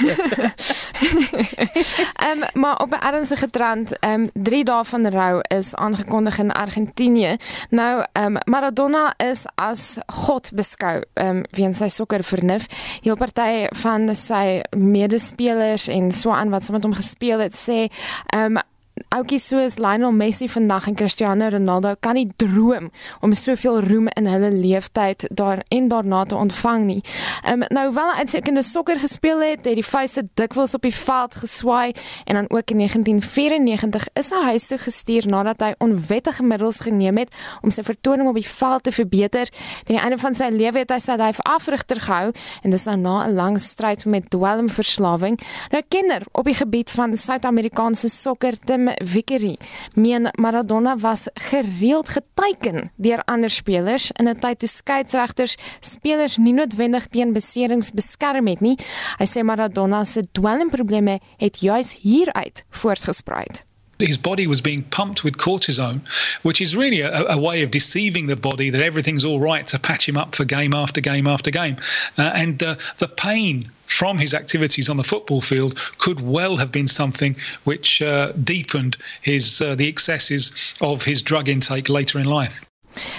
[2.22, 6.38] Ehm um, maar op 'n ernstige trend, ehm um, 3 dae van rou is aangekondig
[6.40, 7.36] in Argentinië.
[7.70, 12.66] Nou ehm um, Maradona is as God beskou ehm um, weens sy sokkervernuf.
[13.02, 17.88] Heel party van sy medespelers en so aan wat saam met hom gespeel het sê
[18.26, 18.62] ehm um,
[19.10, 22.90] Oukies soos Lionel Messi vandag en Cristiano Ronaldo kan nie droom
[23.22, 27.02] om soveel roem in hulle leeftyd daar en daarna te ontvang nie.
[27.50, 31.92] Um, nou wel uitstekende sokker gespeel het, het die vuiste dikwels op die veld geswaai
[32.26, 37.18] en dan ook in 1994 is hy huis toe gestuur nadat hy onwettige middels geneem
[37.18, 39.50] het om sy vertoning op die veld te verbeter.
[39.86, 42.98] Teen die einde van sy lewe het hy sy lyf afrigter gehou en dis nou
[42.98, 45.40] na 'n lang stryd met dwelmverslawing.
[45.72, 49.58] Nou kinder op die gebied van Suid-Amerikaanse sokker te Vickery
[49.94, 56.54] meen Maradona was gereeld geteken deur ander spelers in 'n tyd toe skeieregters spelers nie
[56.54, 58.78] noodwendig teen beserings beskerm het nie.
[59.18, 63.71] Hy sê Maradona se dwelmprobleme het juis hieruit voortgespruit.
[64.08, 66.02] His body was being pumped with cortisone,
[66.44, 69.80] which is really a, a, way of deceiving the body that everything's all right to
[69.80, 71.78] patch him up for game after game after game.
[72.18, 76.72] Uh, and uh, the pain from his activities on the football field could well have
[76.72, 77.36] been something
[77.66, 82.66] which uh, deepened his uh, the excesses of his drug intake later in life.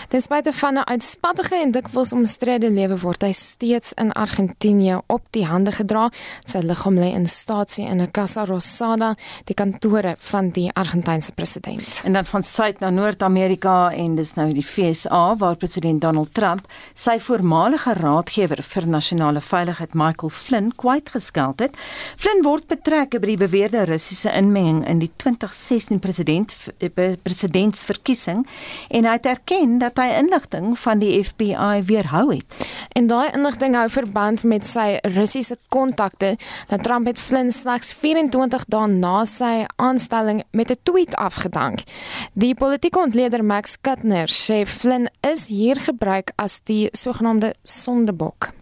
[0.09, 5.23] Ten spyte van 'n uitspattige en dikwels omstrede lewe word hy steeds in Argentinië op
[5.31, 6.11] die hande gedra.
[6.45, 12.03] Sy liggaam lê in staatsie in 'n Casa Rosada, die kantore van die Argentynse president.
[12.05, 16.67] En dan van Suid na Noord-Amerika en dis nou die FSA waar president Donald Trump
[16.95, 21.77] sy voormalige raadgewer vir nasionale veiligheid Michael Flynn kwytgeskeld het.
[22.17, 28.47] Flynn word betrek by die beweerde Russiese inmenging in die 2016 president eh, presidentsverkiesing
[28.89, 32.69] en hy het erken en dat hy inligting van die FBI weerhou het.
[32.99, 36.35] En daai inligting hou verband met sy Russiese kontakte.
[36.69, 41.83] Dat Trump het Flynn slegs 24 dae na sy aanstelling met 'n tweet afgedank.
[42.33, 48.53] Die politieke ontleder Max Kuttner sê Flynn is hier gebruik as die sogenaamde sondebok.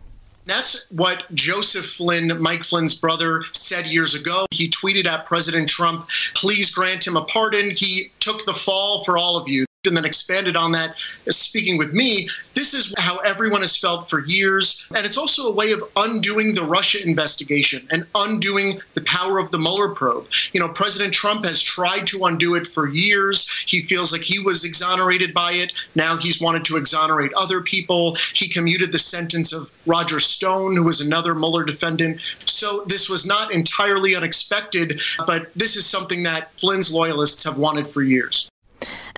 [0.47, 4.47] That's what Joseph Flynn, Mike Flynn's brother, said years ago.
[4.51, 7.71] He tweeted at President Trump, please grant him a pardon.
[7.71, 9.70] He took the fall for all of you.
[9.87, 10.91] And then expanded on that
[11.27, 12.29] uh, speaking with me
[12.61, 14.87] this is how everyone has felt for years.
[14.95, 19.51] And it's also a way of undoing the Russia investigation and undoing the power of
[19.51, 20.29] the Mueller probe.
[20.53, 23.49] You know president Trump has tried to undo it for years.
[23.67, 25.73] He feels like he was exonerated by it.
[25.95, 28.17] Now he's wanted to exonerate other people.
[28.35, 32.21] He commuted the sentence of Roger Stone who was another Mueller defendant.
[32.45, 37.89] So this was not entirely unexpected but this is something that Flynn's loyalists have wanted
[37.89, 38.51] for years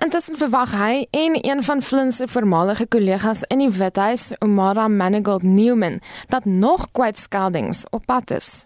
[0.03, 5.43] Intussen verwag hy en een van Flynn se voormalige kollegas in die Withuis, Omara Manigault
[5.43, 8.65] Newman, dat nog kwytskeldings op pad is.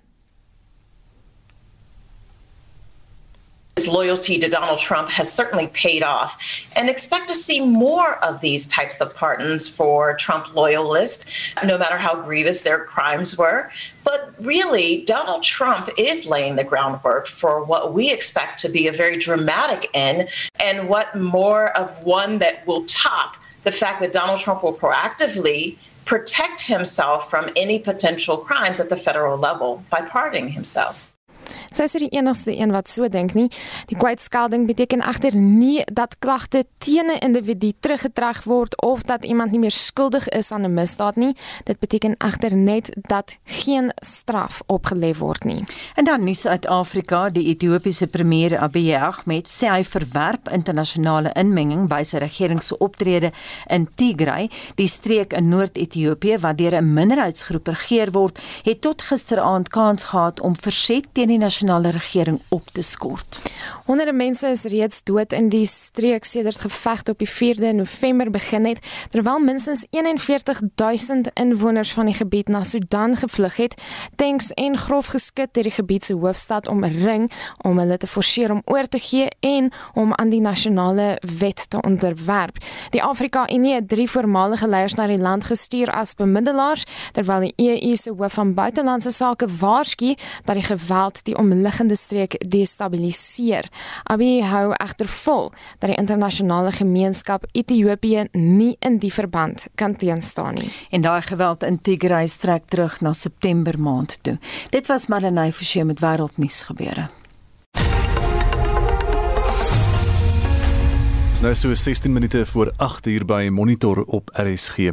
[3.78, 8.42] His loyalty to Donald Trump has certainly paid off, and expect to see more of
[8.42, 11.28] these types of pardons for Trump loyalists,
[11.64, 13.72] no matter how grievous their crimes were.
[14.04, 18.92] But really, Donald Trump is laying the groundwork for what we expect to be a
[18.92, 20.28] very dramatic end,
[20.60, 25.78] and what more of one that will top the fact that Donald Trump will proactively
[26.04, 31.14] protect himself from any potential crimes at the federal level by pardoning himself.
[31.74, 33.50] Sy is die enigste een wat so dink nie.
[33.88, 39.52] Die kwytskelding beteken egter nie dat klagte teen 'n individu teruggetrek word of dat iemand
[39.52, 41.36] nie meer skuldig is aan 'n misdaad nie.
[41.64, 45.64] Dit beteken egter net dat geen straf opgelê word nie.
[45.96, 51.88] En dan nuus uit Afrika, die Ethiopiese premier Abiy Ahmed sê hy verwerp internasionale inmenging
[51.88, 53.32] by sy regering se optrede
[53.68, 59.70] in Tigray, die streek in Noord-Ethiopië wat deur 'n minderheidsgroep regeer word, het tot gisteraand
[59.70, 63.42] kans gehad om verset teen die nasionale regering op te skort.
[63.88, 68.66] Honderde mense is reeds dood in die streek sedert gevegte op die 4de November begin
[68.68, 68.80] het,
[69.14, 73.78] terwyl minstens 41000 inwoners van die gebied na Sudan gevlug het.
[74.16, 77.32] Tanks en grof geskit het die gebied se hoofstad omring
[77.64, 81.82] om hulle te forceer om oor te gee en om aan die nasionale wet te
[81.82, 82.60] onderwerp.
[82.92, 86.84] Die Afrika Unie het drie voormalige leiers na die land gestuur as bemiddelaars,
[87.16, 90.12] terwyl die EU se hoof van buitelandse sake waarsku
[90.44, 93.72] dat die geweld die omliggende streek destabiliseer.
[94.04, 100.54] Abiy hou egter vol dat die internasionale gemeenskap Ethiopië nie in die verband kan teenstaan
[100.62, 100.72] nie.
[100.92, 104.38] En daai geweld in Tigray strek terug na September maand toe.
[104.70, 107.10] Dit was Marlenae Forsie met wêreldnuus gebeure.
[111.38, 114.90] Dis nou so 16 minute voor 8 uur by Monitor op RSG.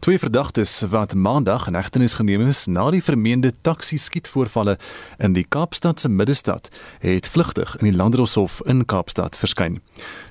[0.00, 4.78] Twee verdagtes wat maandag in hegtenis geneem is na die vermeende taksi-skietvoorvalle
[5.20, 6.70] in die Kaapstad se middestad,
[7.04, 9.76] het vlugtig in die Landdroshof in Kaapstad verskyn.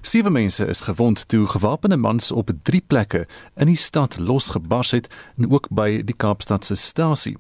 [0.01, 3.27] Sewe mense is gewond toe gewapende mans op drie plekke
[3.61, 7.35] in die stad losgebars het en ook by die Kaapstad se stasie.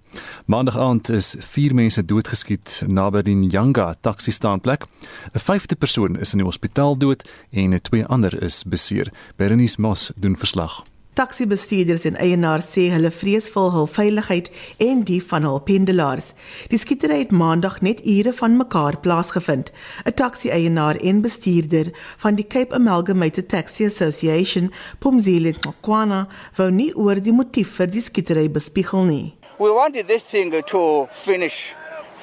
[0.45, 4.85] Maandag aand is vier mense doodgeskiet naby die Nyanga taksi-staanplek.
[5.33, 9.09] 'n Vyfde persoon is in die hospitaal dood en twee ander is beseer.
[9.35, 10.83] Berenice Moss doen verslag.
[11.19, 14.47] Taxi-bestuurders en eienaars sê hulle vrees vir hul veiligheid
[14.85, 16.29] en die van hul pendelaars.
[16.71, 19.73] Die skietery het maandag net ure van mekaar plaasgevind.
[20.05, 21.91] 'n Taxi-eienaar en bestuurder
[22.23, 28.01] van die Cape Amalgamated Taxi Association, Pumzile Nkwana, wou nie oor die motief vir die
[28.01, 29.35] skietery bespiegel nie.
[29.59, 31.73] We wanted this thing to finish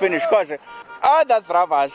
[0.01, 0.57] finish cause
[1.03, 1.93] other drivers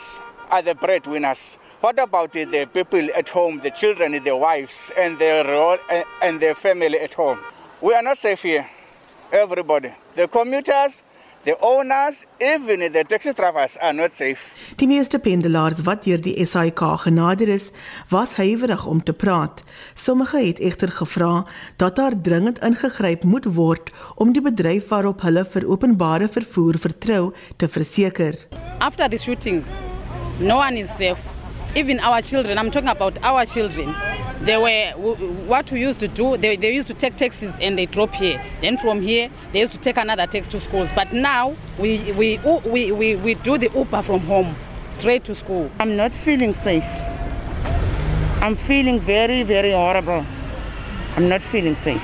[0.48, 5.78] are the breadwinners What about the people at home, the children, the wives, and their
[6.22, 7.38] and their family at home?
[7.80, 8.66] We are not safe here.
[9.32, 11.02] Everybody, the commuters,
[11.42, 14.54] the owners, even the taxi drivers are not safe.
[14.76, 17.72] Die meeste pendelaars wat deur die SAIK genader is,
[18.14, 19.64] was huiwerig om te praat.
[19.94, 21.42] Sommige het egter gevra
[21.82, 27.34] dat daar dringend ingegryp moet word om die bedryf waarop hulle vir openbare vervoer vertrou
[27.56, 28.38] te verseker.
[28.78, 29.74] After the shootings,
[30.38, 31.31] no one is safe.
[31.74, 33.94] Even our children, I'm talking about our children,
[34.42, 34.90] they were
[35.46, 38.44] what we used to do, they, they used to take taxis and they drop here.
[38.60, 40.90] Then from here, they used to take another taxi to schools.
[40.94, 44.54] But now we, we, we, we, we do the Uber from home
[44.90, 45.70] straight to school.
[45.78, 46.84] I'm not feeling safe.
[48.42, 50.26] I'm feeling very, very horrible.
[51.16, 52.02] I'm not feeling safe.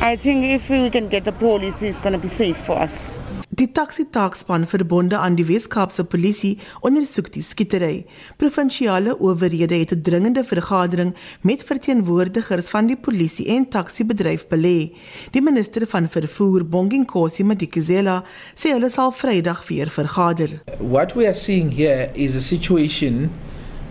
[0.00, 3.18] I think if we can get the police, it's going to be safe for us.
[3.58, 8.04] Die taksi-taakspan verbonde aan die Wes-Kaapse Polisie ondersoek die skietery.
[8.38, 11.10] Provinsiale owerhede het 'n dringende vergadering
[11.42, 14.94] met verteenwoordigers van die polisie en taksi-bedryf belê.
[15.30, 18.22] Die minister van vervoer, Bonginkosi Madikizela,
[18.54, 20.62] sê hulle sal Vrydag weer vergader.
[20.78, 23.30] What we are seeing here is a situation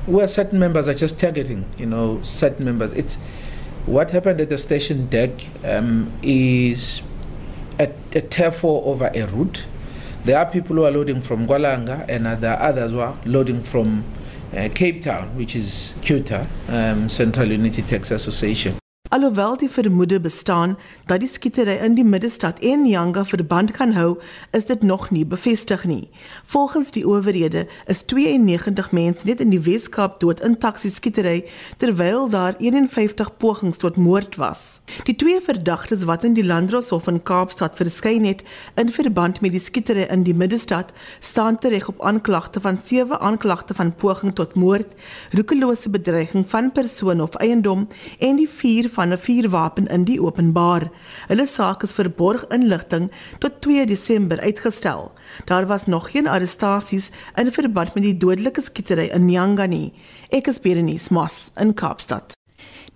[0.05, 2.91] where certain members are just targeting, you know, certain members.
[2.93, 3.17] It's
[3.85, 5.31] what happened at the station deck
[5.65, 7.03] um, is
[7.79, 8.21] a, a
[8.85, 9.65] over a route.
[10.25, 13.63] There are people who are loading from Gwalanga, and there are others who are loading
[13.63, 14.03] from
[14.55, 18.77] uh, Cape Town, which is CUTA, um, Central Unity Taxi Association.
[19.09, 24.17] Alhoewel die vermoede bestaan dat die skietery in die middestad en Nyanga verband kan hou,
[24.51, 26.09] is dit nog nie bevestig nie.
[26.43, 31.45] Volgens die owerhede is 92 mense net in die Weskaap dood in taksi skietery
[31.79, 34.81] terwyl daar 51 pogings tot moord was.
[35.07, 38.43] Die twee verdagtes wat in die Landdroshof in Kaapstad verskyn het
[38.75, 43.73] in verband met die skietery in die middestad, staan tereg op aanklagte van sewe aanklagte
[43.73, 44.91] van poging tot moord,
[45.31, 47.87] roekelose bedreiging van persoon of eiendom
[48.19, 50.89] en die vier van 'n vuurwapen in die openbaar.
[51.27, 55.11] Hulle saak is verborg inligting tot 2 Desember uitgestel.
[55.45, 59.93] Daar was nog geen arrestasies in verband met die dodelike skietery in Nyangani.
[60.29, 62.46] Ek is Berenice Moss in Kaapstad.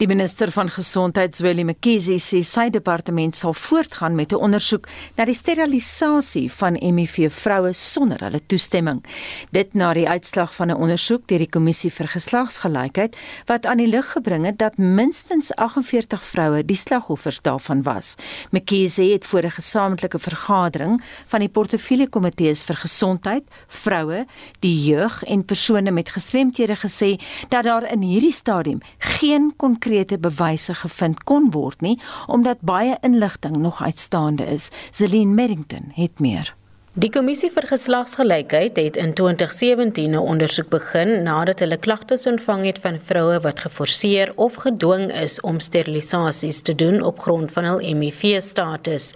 [0.01, 5.25] Die minister van Gesondheid, Zweli Mkhize, sê sy departement sal voortgaan met 'n ondersoek na
[5.25, 9.03] die sterilisasie van HIV vroue sonder hulle toestemming.
[9.51, 13.87] Dit na die uitslag van 'n ondersoek deur die Kommissie vir Geslagsgelykheid wat aan die
[13.87, 18.15] lig gebring het dat minstens 48 vroue die slagoffers daarvan was.
[18.51, 24.25] Mkhize het voor 'n gesamentlike vergadering van die portefeulje komitees vir gesondheid, vroue,
[24.59, 30.17] die jeug en persone met gestremthede gesê dat daar in hierdie stadium geen konkrete konkrete
[30.17, 31.97] bewyse gevind kon word nie
[32.31, 34.71] omdat baie inligting nog uitstaande is.
[34.91, 36.55] Celine Merrington het meer.
[36.99, 42.79] Die kommissie vir geslagsgelykheid het in 2017 'n ondersoek begin nadat hulle klagtes ontvang het
[42.83, 47.79] van vroue wat geforseer of gedwing is om sterilisasies te doen op grond van hul
[47.79, 49.15] HIV-status.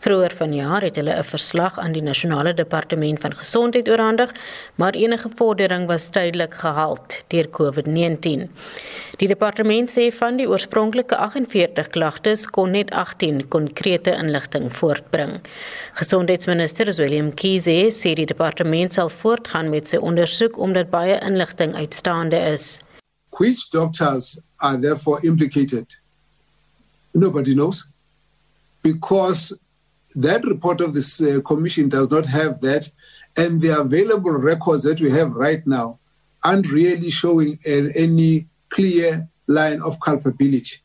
[0.00, 4.34] Vroeër vanjaar het hulle 'n verslag aan die nasionale departement van gesondheid oorhandig,
[4.82, 8.48] maar enige vordering was tydelik gehalt deur COVID-19.
[9.20, 15.36] Die departement sê van die oorspronklike 48 klagtes kon net 18 konkrete inligting voortbring.
[16.00, 22.42] Gesondheidsminister Willem Kiese sê die departement sal voortgaan met sy ondersoek omdat baie inligting uitstaande
[22.50, 22.80] is.
[23.38, 25.86] Which doctors are therefore implicated?
[27.14, 27.86] Nobody knows
[28.82, 29.54] because
[30.16, 32.90] that report of this uh, commission does not have that
[33.36, 35.98] and the available records that we have right now
[36.42, 40.78] aren't really showing uh, any clear line of culpability.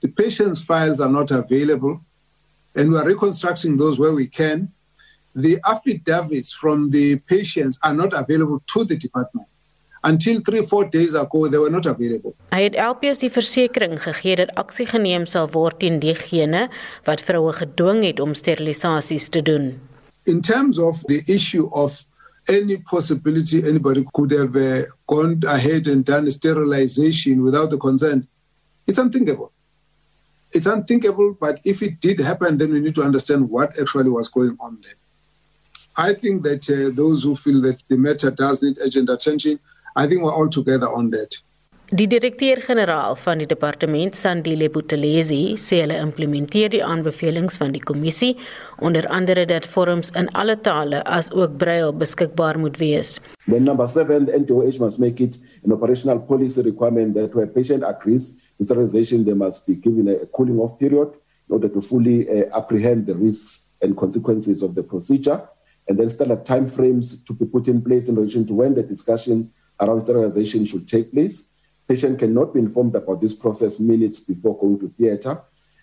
[0.00, 2.00] The patient's files are not available
[2.74, 4.72] and we are reconstructing those where we can.
[5.34, 9.48] The affidavits from the patients are not available to the department.
[10.02, 12.34] Until 3-4 days ago they were not available.
[12.52, 16.68] Hy het LPS die versekering gegee dat aksie geneem sal word teen diegene
[17.08, 19.72] wat vroue gedwing het om sterilisasies te doen.
[20.26, 22.04] In terms of the issue of
[22.48, 28.26] any possibility anybody could have uh, gone ahead and done sterilization without the consent,
[28.86, 29.50] it's unthinkable.
[30.54, 34.28] it's unthinkable, but if it did happen, then we need to understand what actually was
[34.28, 34.94] going on there.
[35.96, 39.58] I think that uh, those who feel that the matter does need urgent attention,
[39.96, 41.38] I think we're all together on that.
[41.92, 48.38] Die direkteur-generaal van die departement Sandile Buthelezi sê hulle implementeer die aanbevelings van die kommissie,
[48.80, 53.20] onder andere dat vorms in alle tale as ook braille beskikbaar moet wees.
[53.44, 57.84] Then number 7 the NDOH must make it an operational policy requirement that where patient
[57.84, 61.12] agrees with sterilization they must be given a cooling off period
[61.50, 65.42] in order to fully uh, apprehend the risks and consequences of the procedure
[65.88, 69.52] and then standard timeframes to be put in place in relation to when the discussion
[69.80, 71.44] around sterilization should take place.
[71.86, 75.38] Patient cannot be informed about this process minutes before going to theatre.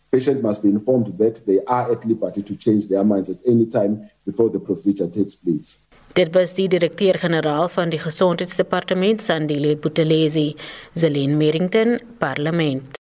[0.09, 3.65] Patient must be informed that they are at liberty to change their minds at any
[3.65, 5.87] time before the procedure takes place.
[6.13, 10.55] Dit was die direkteur-generaal van die Gesondheidsdepartement Sandile Buthelezi,
[10.93, 12.99] Zelin Merrington, Parlement.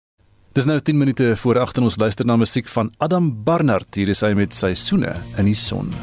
[0.53, 3.95] Dis nou 10 minute voor 8 en ons luister na musiek van Adam Barnard.
[3.95, 5.95] Hier is hy met Seisoene in die son.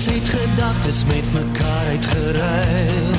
[0.00, 3.18] Ons het gedagtes met mekaar uitgeruil.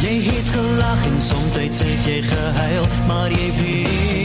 [0.00, 4.23] Jy het gelag en soms het jy gehuil, maar jy weet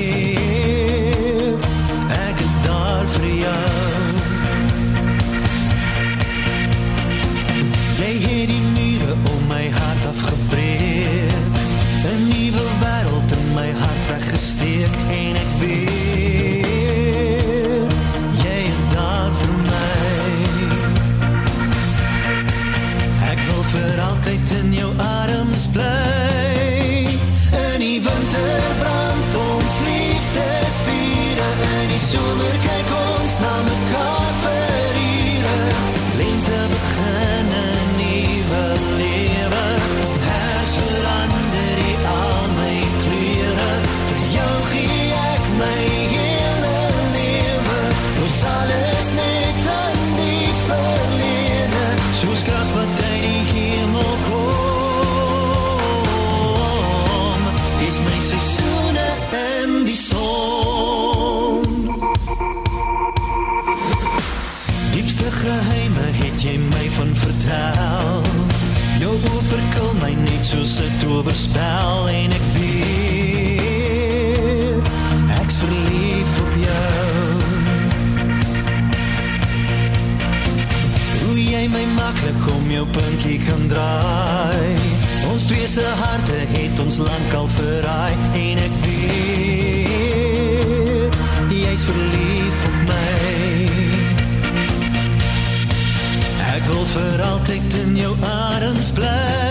[98.79, 99.48] Blood.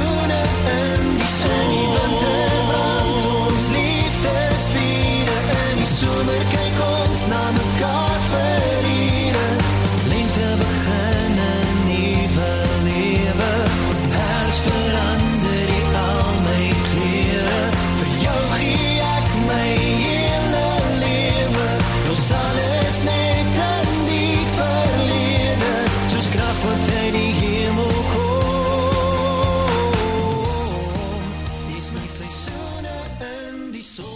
[0.00, 0.44] sooner
[0.76, 2.29] and be sunny than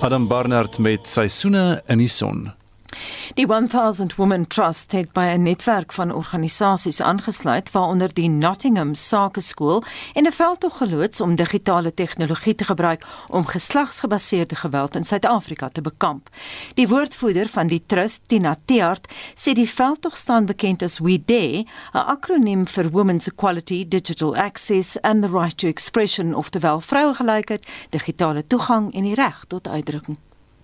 [0.05, 2.53] Adam Barnard met Seisoene in die son.
[3.35, 9.83] Die 1000 Women Trust het by 'n netwerk van organisasies aangesluit waaronder die Nottingham Sakeskool
[10.13, 15.81] en 'n veldtog geloods om digitale tegnologie te gebruik om geslagsgebaseerde geweld in Suid-Afrika te
[15.81, 16.29] bekamp.
[16.75, 21.65] Die woordvoerder van die trust, Tina Teart, sê die veldtog staan bekend as We Dare,
[21.93, 28.47] 'n akroniem vir Women's Equality, Digital Access and the Right to Expression, oftewel vrouegelykheid, digitale
[28.47, 30.19] toegang en die reg tot uitdrukking.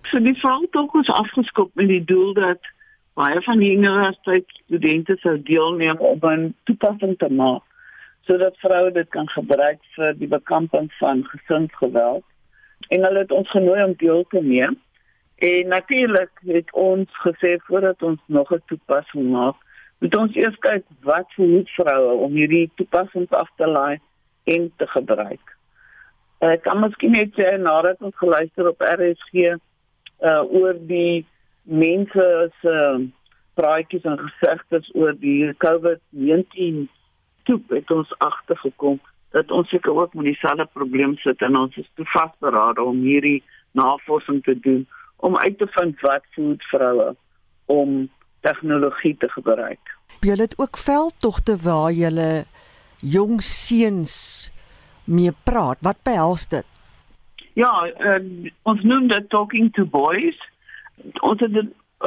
[0.09, 2.59] So die veldtog is afgeskop met die doel dat
[3.19, 7.63] baie van die universiteitsstudente sou deelneem om 'n toepassing te maak
[8.25, 12.23] sodat vroue dit kan gebruik vir die bekamping van gesinsgeweld.
[12.87, 14.77] En hulle het ons genooi om deel te neem.
[15.35, 19.55] En natuurlik het ons gesê voordat ons nog 'n toepassing maak,
[19.99, 23.99] moet ons eers kyk wat verhoed vroue om hierdie toepassings af te laai
[24.43, 25.45] en te gebruik.
[26.39, 29.57] Ek eh, kan miskien net sê nadat ons geluister op RSG
[30.21, 31.25] uh oor die
[31.63, 32.25] mense
[32.61, 33.01] se uh,
[33.59, 36.85] praatjies en gesegdes oor die COVID-19
[37.49, 38.99] toep het ons agtergekom
[39.35, 43.41] dat ons seker ook met dieselfde probleem sit en ons is te vasberade om hierdie
[43.77, 44.85] navorsing te doen
[45.17, 47.11] om uit te vind wat voed vroue
[47.65, 48.09] om
[48.41, 49.79] tegnologie te gebruik.
[50.19, 52.43] Julle het ook veldtogte waar julle
[53.01, 54.51] jong seuns
[55.05, 55.77] mee praat.
[55.81, 56.65] Wat behels dit?
[57.53, 60.37] Ja, uh, ons noem dit talking to boys.
[61.19, 61.57] Ons het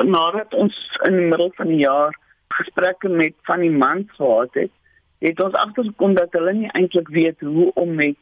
[0.08, 2.16] nadat ons in die middel van die jaar
[2.56, 4.72] gesprekke met van die mans gehad het,
[5.24, 8.16] het ons agtergekom dat hulle nie eintlik weet hoe om met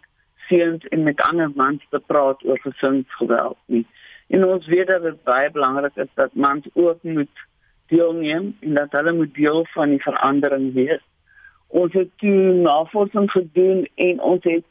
[0.48, 3.86] seuns en met ander mans te praat oor gesinsgeweld nie.
[4.34, 7.46] En ons weet dat dit baie belangrik is dat mans ook moet
[7.92, 11.02] deelneem en dat hulle moet deel van die verandering wees.
[11.68, 14.64] Ons het toe navorsing gedoen en ons het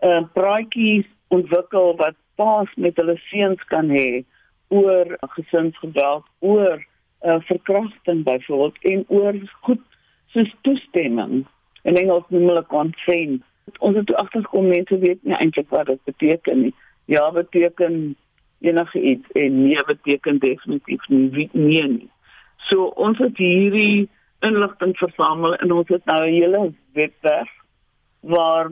[0.00, 4.22] 'n uh, praatjies ontwikkel wat paas met hulle seuns kan hê
[4.68, 6.78] oor gesinsgeweld, oor
[7.22, 9.82] uh, verkrachting byvoorbeeld en oor goed
[10.34, 11.44] soos toestemming
[11.82, 13.42] en Engels noem hulle consent.
[13.78, 16.74] Ons het agtergekom mense weet nie eintlik wat dit beteken nie.
[17.10, 18.16] Ja beteken
[18.60, 22.10] enige iets en nee beteken definitief nie nee nie.
[22.68, 24.08] So ons het hierdie
[24.46, 27.52] inligting versamel en ons het nou 'n hele webwerf
[28.20, 28.70] waar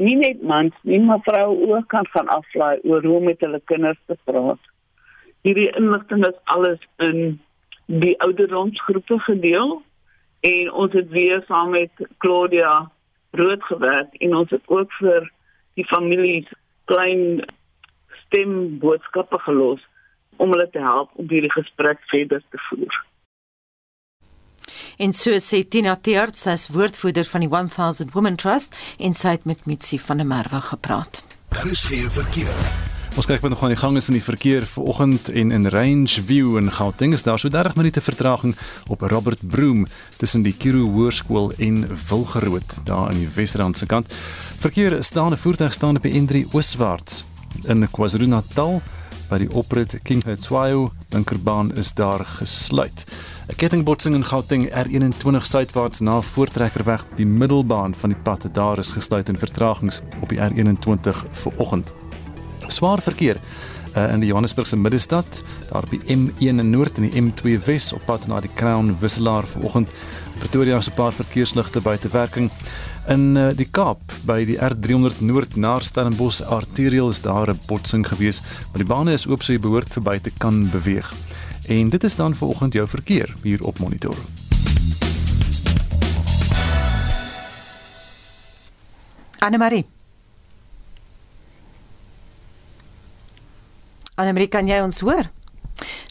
[0.00, 3.60] nie net mans nie maar vroue ook kan gaan aflaai oor hoe om met hulle
[3.72, 4.72] kinders te praat
[5.46, 7.40] hierdie inligting is alles in
[7.86, 9.80] die ouderdomsgroepe gedeel
[10.40, 11.90] en ons het weer saam met
[12.24, 12.90] Claudia
[13.30, 15.28] Rood gewerk en ons het ook vir
[15.78, 16.48] die families
[16.90, 17.42] klein
[18.26, 19.82] stemboodskappe gelos
[20.36, 22.94] om hulle te help om hierdie gesprek verder te voer.
[25.00, 29.30] En so sê Tina Teert, sy is woordvoerder van die 1000 Women Trust en sy
[29.32, 31.22] het met Mitsi van der Merwe gepraat.
[31.56, 32.52] Daar is geen verkeer.
[33.16, 36.26] Ons kyk wat nog aan die gang is in die verkeer vanoggend en in Range
[36.28, 38.52] View in Gauteng is daar so 30 minute vertraging
[38.92, 39.86] op Robert Broom
[40.20, 44.12] tussen die Kiro Hoërskool en Wilgeroot daar aan die Wesrand se kant.
[44.60, 47.24] Verkeer staan 'n voertuig staan op die N3 ooswaarts
[47.64, 48.82] in KwaZulu-Natal
[49.30, 53.06] by die oprit King Hetswayo linkerbaan is daar gesluit.
[53.50, 58.92] 'n Kettingbotsing in Gauteng R21 suidwaarts na Voortrekkerweg die middelbaan van die pad daar is
[58.92, 61.92] gesluit en vertragings op die R21 vanoggend
[62.72, 63.40] swaar verkeer
[63.96, 67.92] uh, in die Johannesburgse middestad, daar op die M1 in noord en die M2 wes
[67.92, 69.90] op pad na die Crown wisselaar vanoggend.
[70.38, 72.50] Pretoria se paar verkeersligte buite werking.
[73.10, 78.06] In uh, die Kaap by die R300 noord na Stellenbosch arterial is daar 'n botsing
[78.06, 81.10] gewees, maar die bane is oop so jy behoort verby te kan beweeg.
[81.70, 84.16] En dit is dan vanoggend jou verkeer hier op monitor.
[89.38, 89.86] Anne Marie
[94.14, 95.30] Annelie, kan jy ons hoor?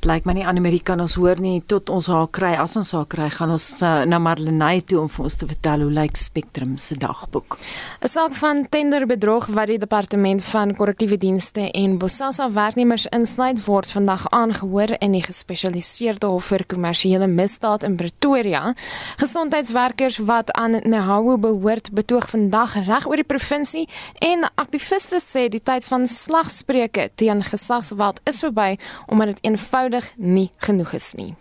[0.07, 2.53] Lyk my nie Annelie kan ons hoor nie tot ons haar kry.
[2.55, 5.83] As ons haar kry, gaan ons uh, na Marlenae toe om vir ons te vertel
[5.83, 7.57] hoe lyk Spectrum se dagboek.
[7.99, 13.91] 'n Saak van tenderbedrog wat die departement van korrektiewe dienste en Bosasa werknemers insluit word
[13.91, 18.73] vandag aangehoor in die gespesialiseerde hof vir kommersiële misdaad in Pretoria.
[19.19, 23.85] Gesondheidswerkers wat aan Nehawu behoort, betoog vandag reg oor die provinsie
[24.23, 30.13] en aktiviste sê die tyd van slagspreuke teen geslagsgeweld is verby omdat dit eenvoudig eenvoudig
[30.17, 31.33] nie genoeg is nie.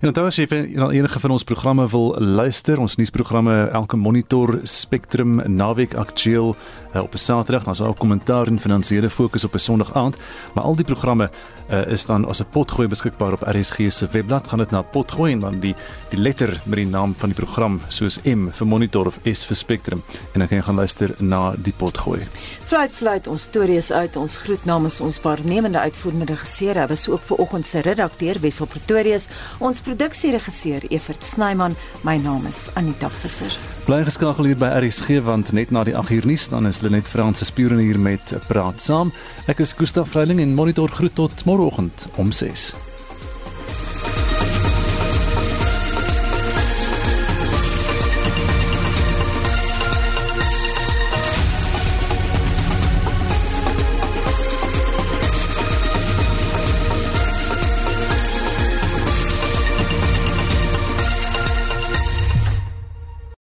[0.00, 5.40] En onthou as jy enige van ons programme wil luister, ons nuusprogramme elke monitor Spectrum
[5.46, 9.54] naweek aktueel uh, op 'n Saterdag, dan is daar ook kommentaar en finansiële fokus op
[9.54, 10.16] 'n Sondag aand,
[10.54, 11.30] maar al die programme
[11.70, 14.46] uh, is dan as 'n potgooi beskikbaar op RSG se webblad.
[14.46, 15.74] Gaan dit na potgooi en dan die
[16.08, 19.56] die letter met die naam van die program soos M vir monitor of S vir
[19.56, 20.02] Spectrum
[20.32, 22.26] en dan kan jy gaan luister na die potgooi.
[22.66, 26.80] Fluit fluit ons stories uit ons groet namens ons waarnemende uitvoerende regisseur.
[26.90, 29.28] Was ook ver oggend se redakteur Wessel Pretorius,
[29.62, 31.76] ons produksieregisseur Evert Snyman.
[32.02, 33.54] My naam is Anita Visser.
[33.86, 37.06] Bly geskakel hier by RSG want net na die 8 uur nuus dan is Lenet
[37.06, 39.14] Fransis Spuren hier met praat saam.
[39.46, 42.72] Ek is Gustaf Vreiling en monitor groet tot môreoggend om 6.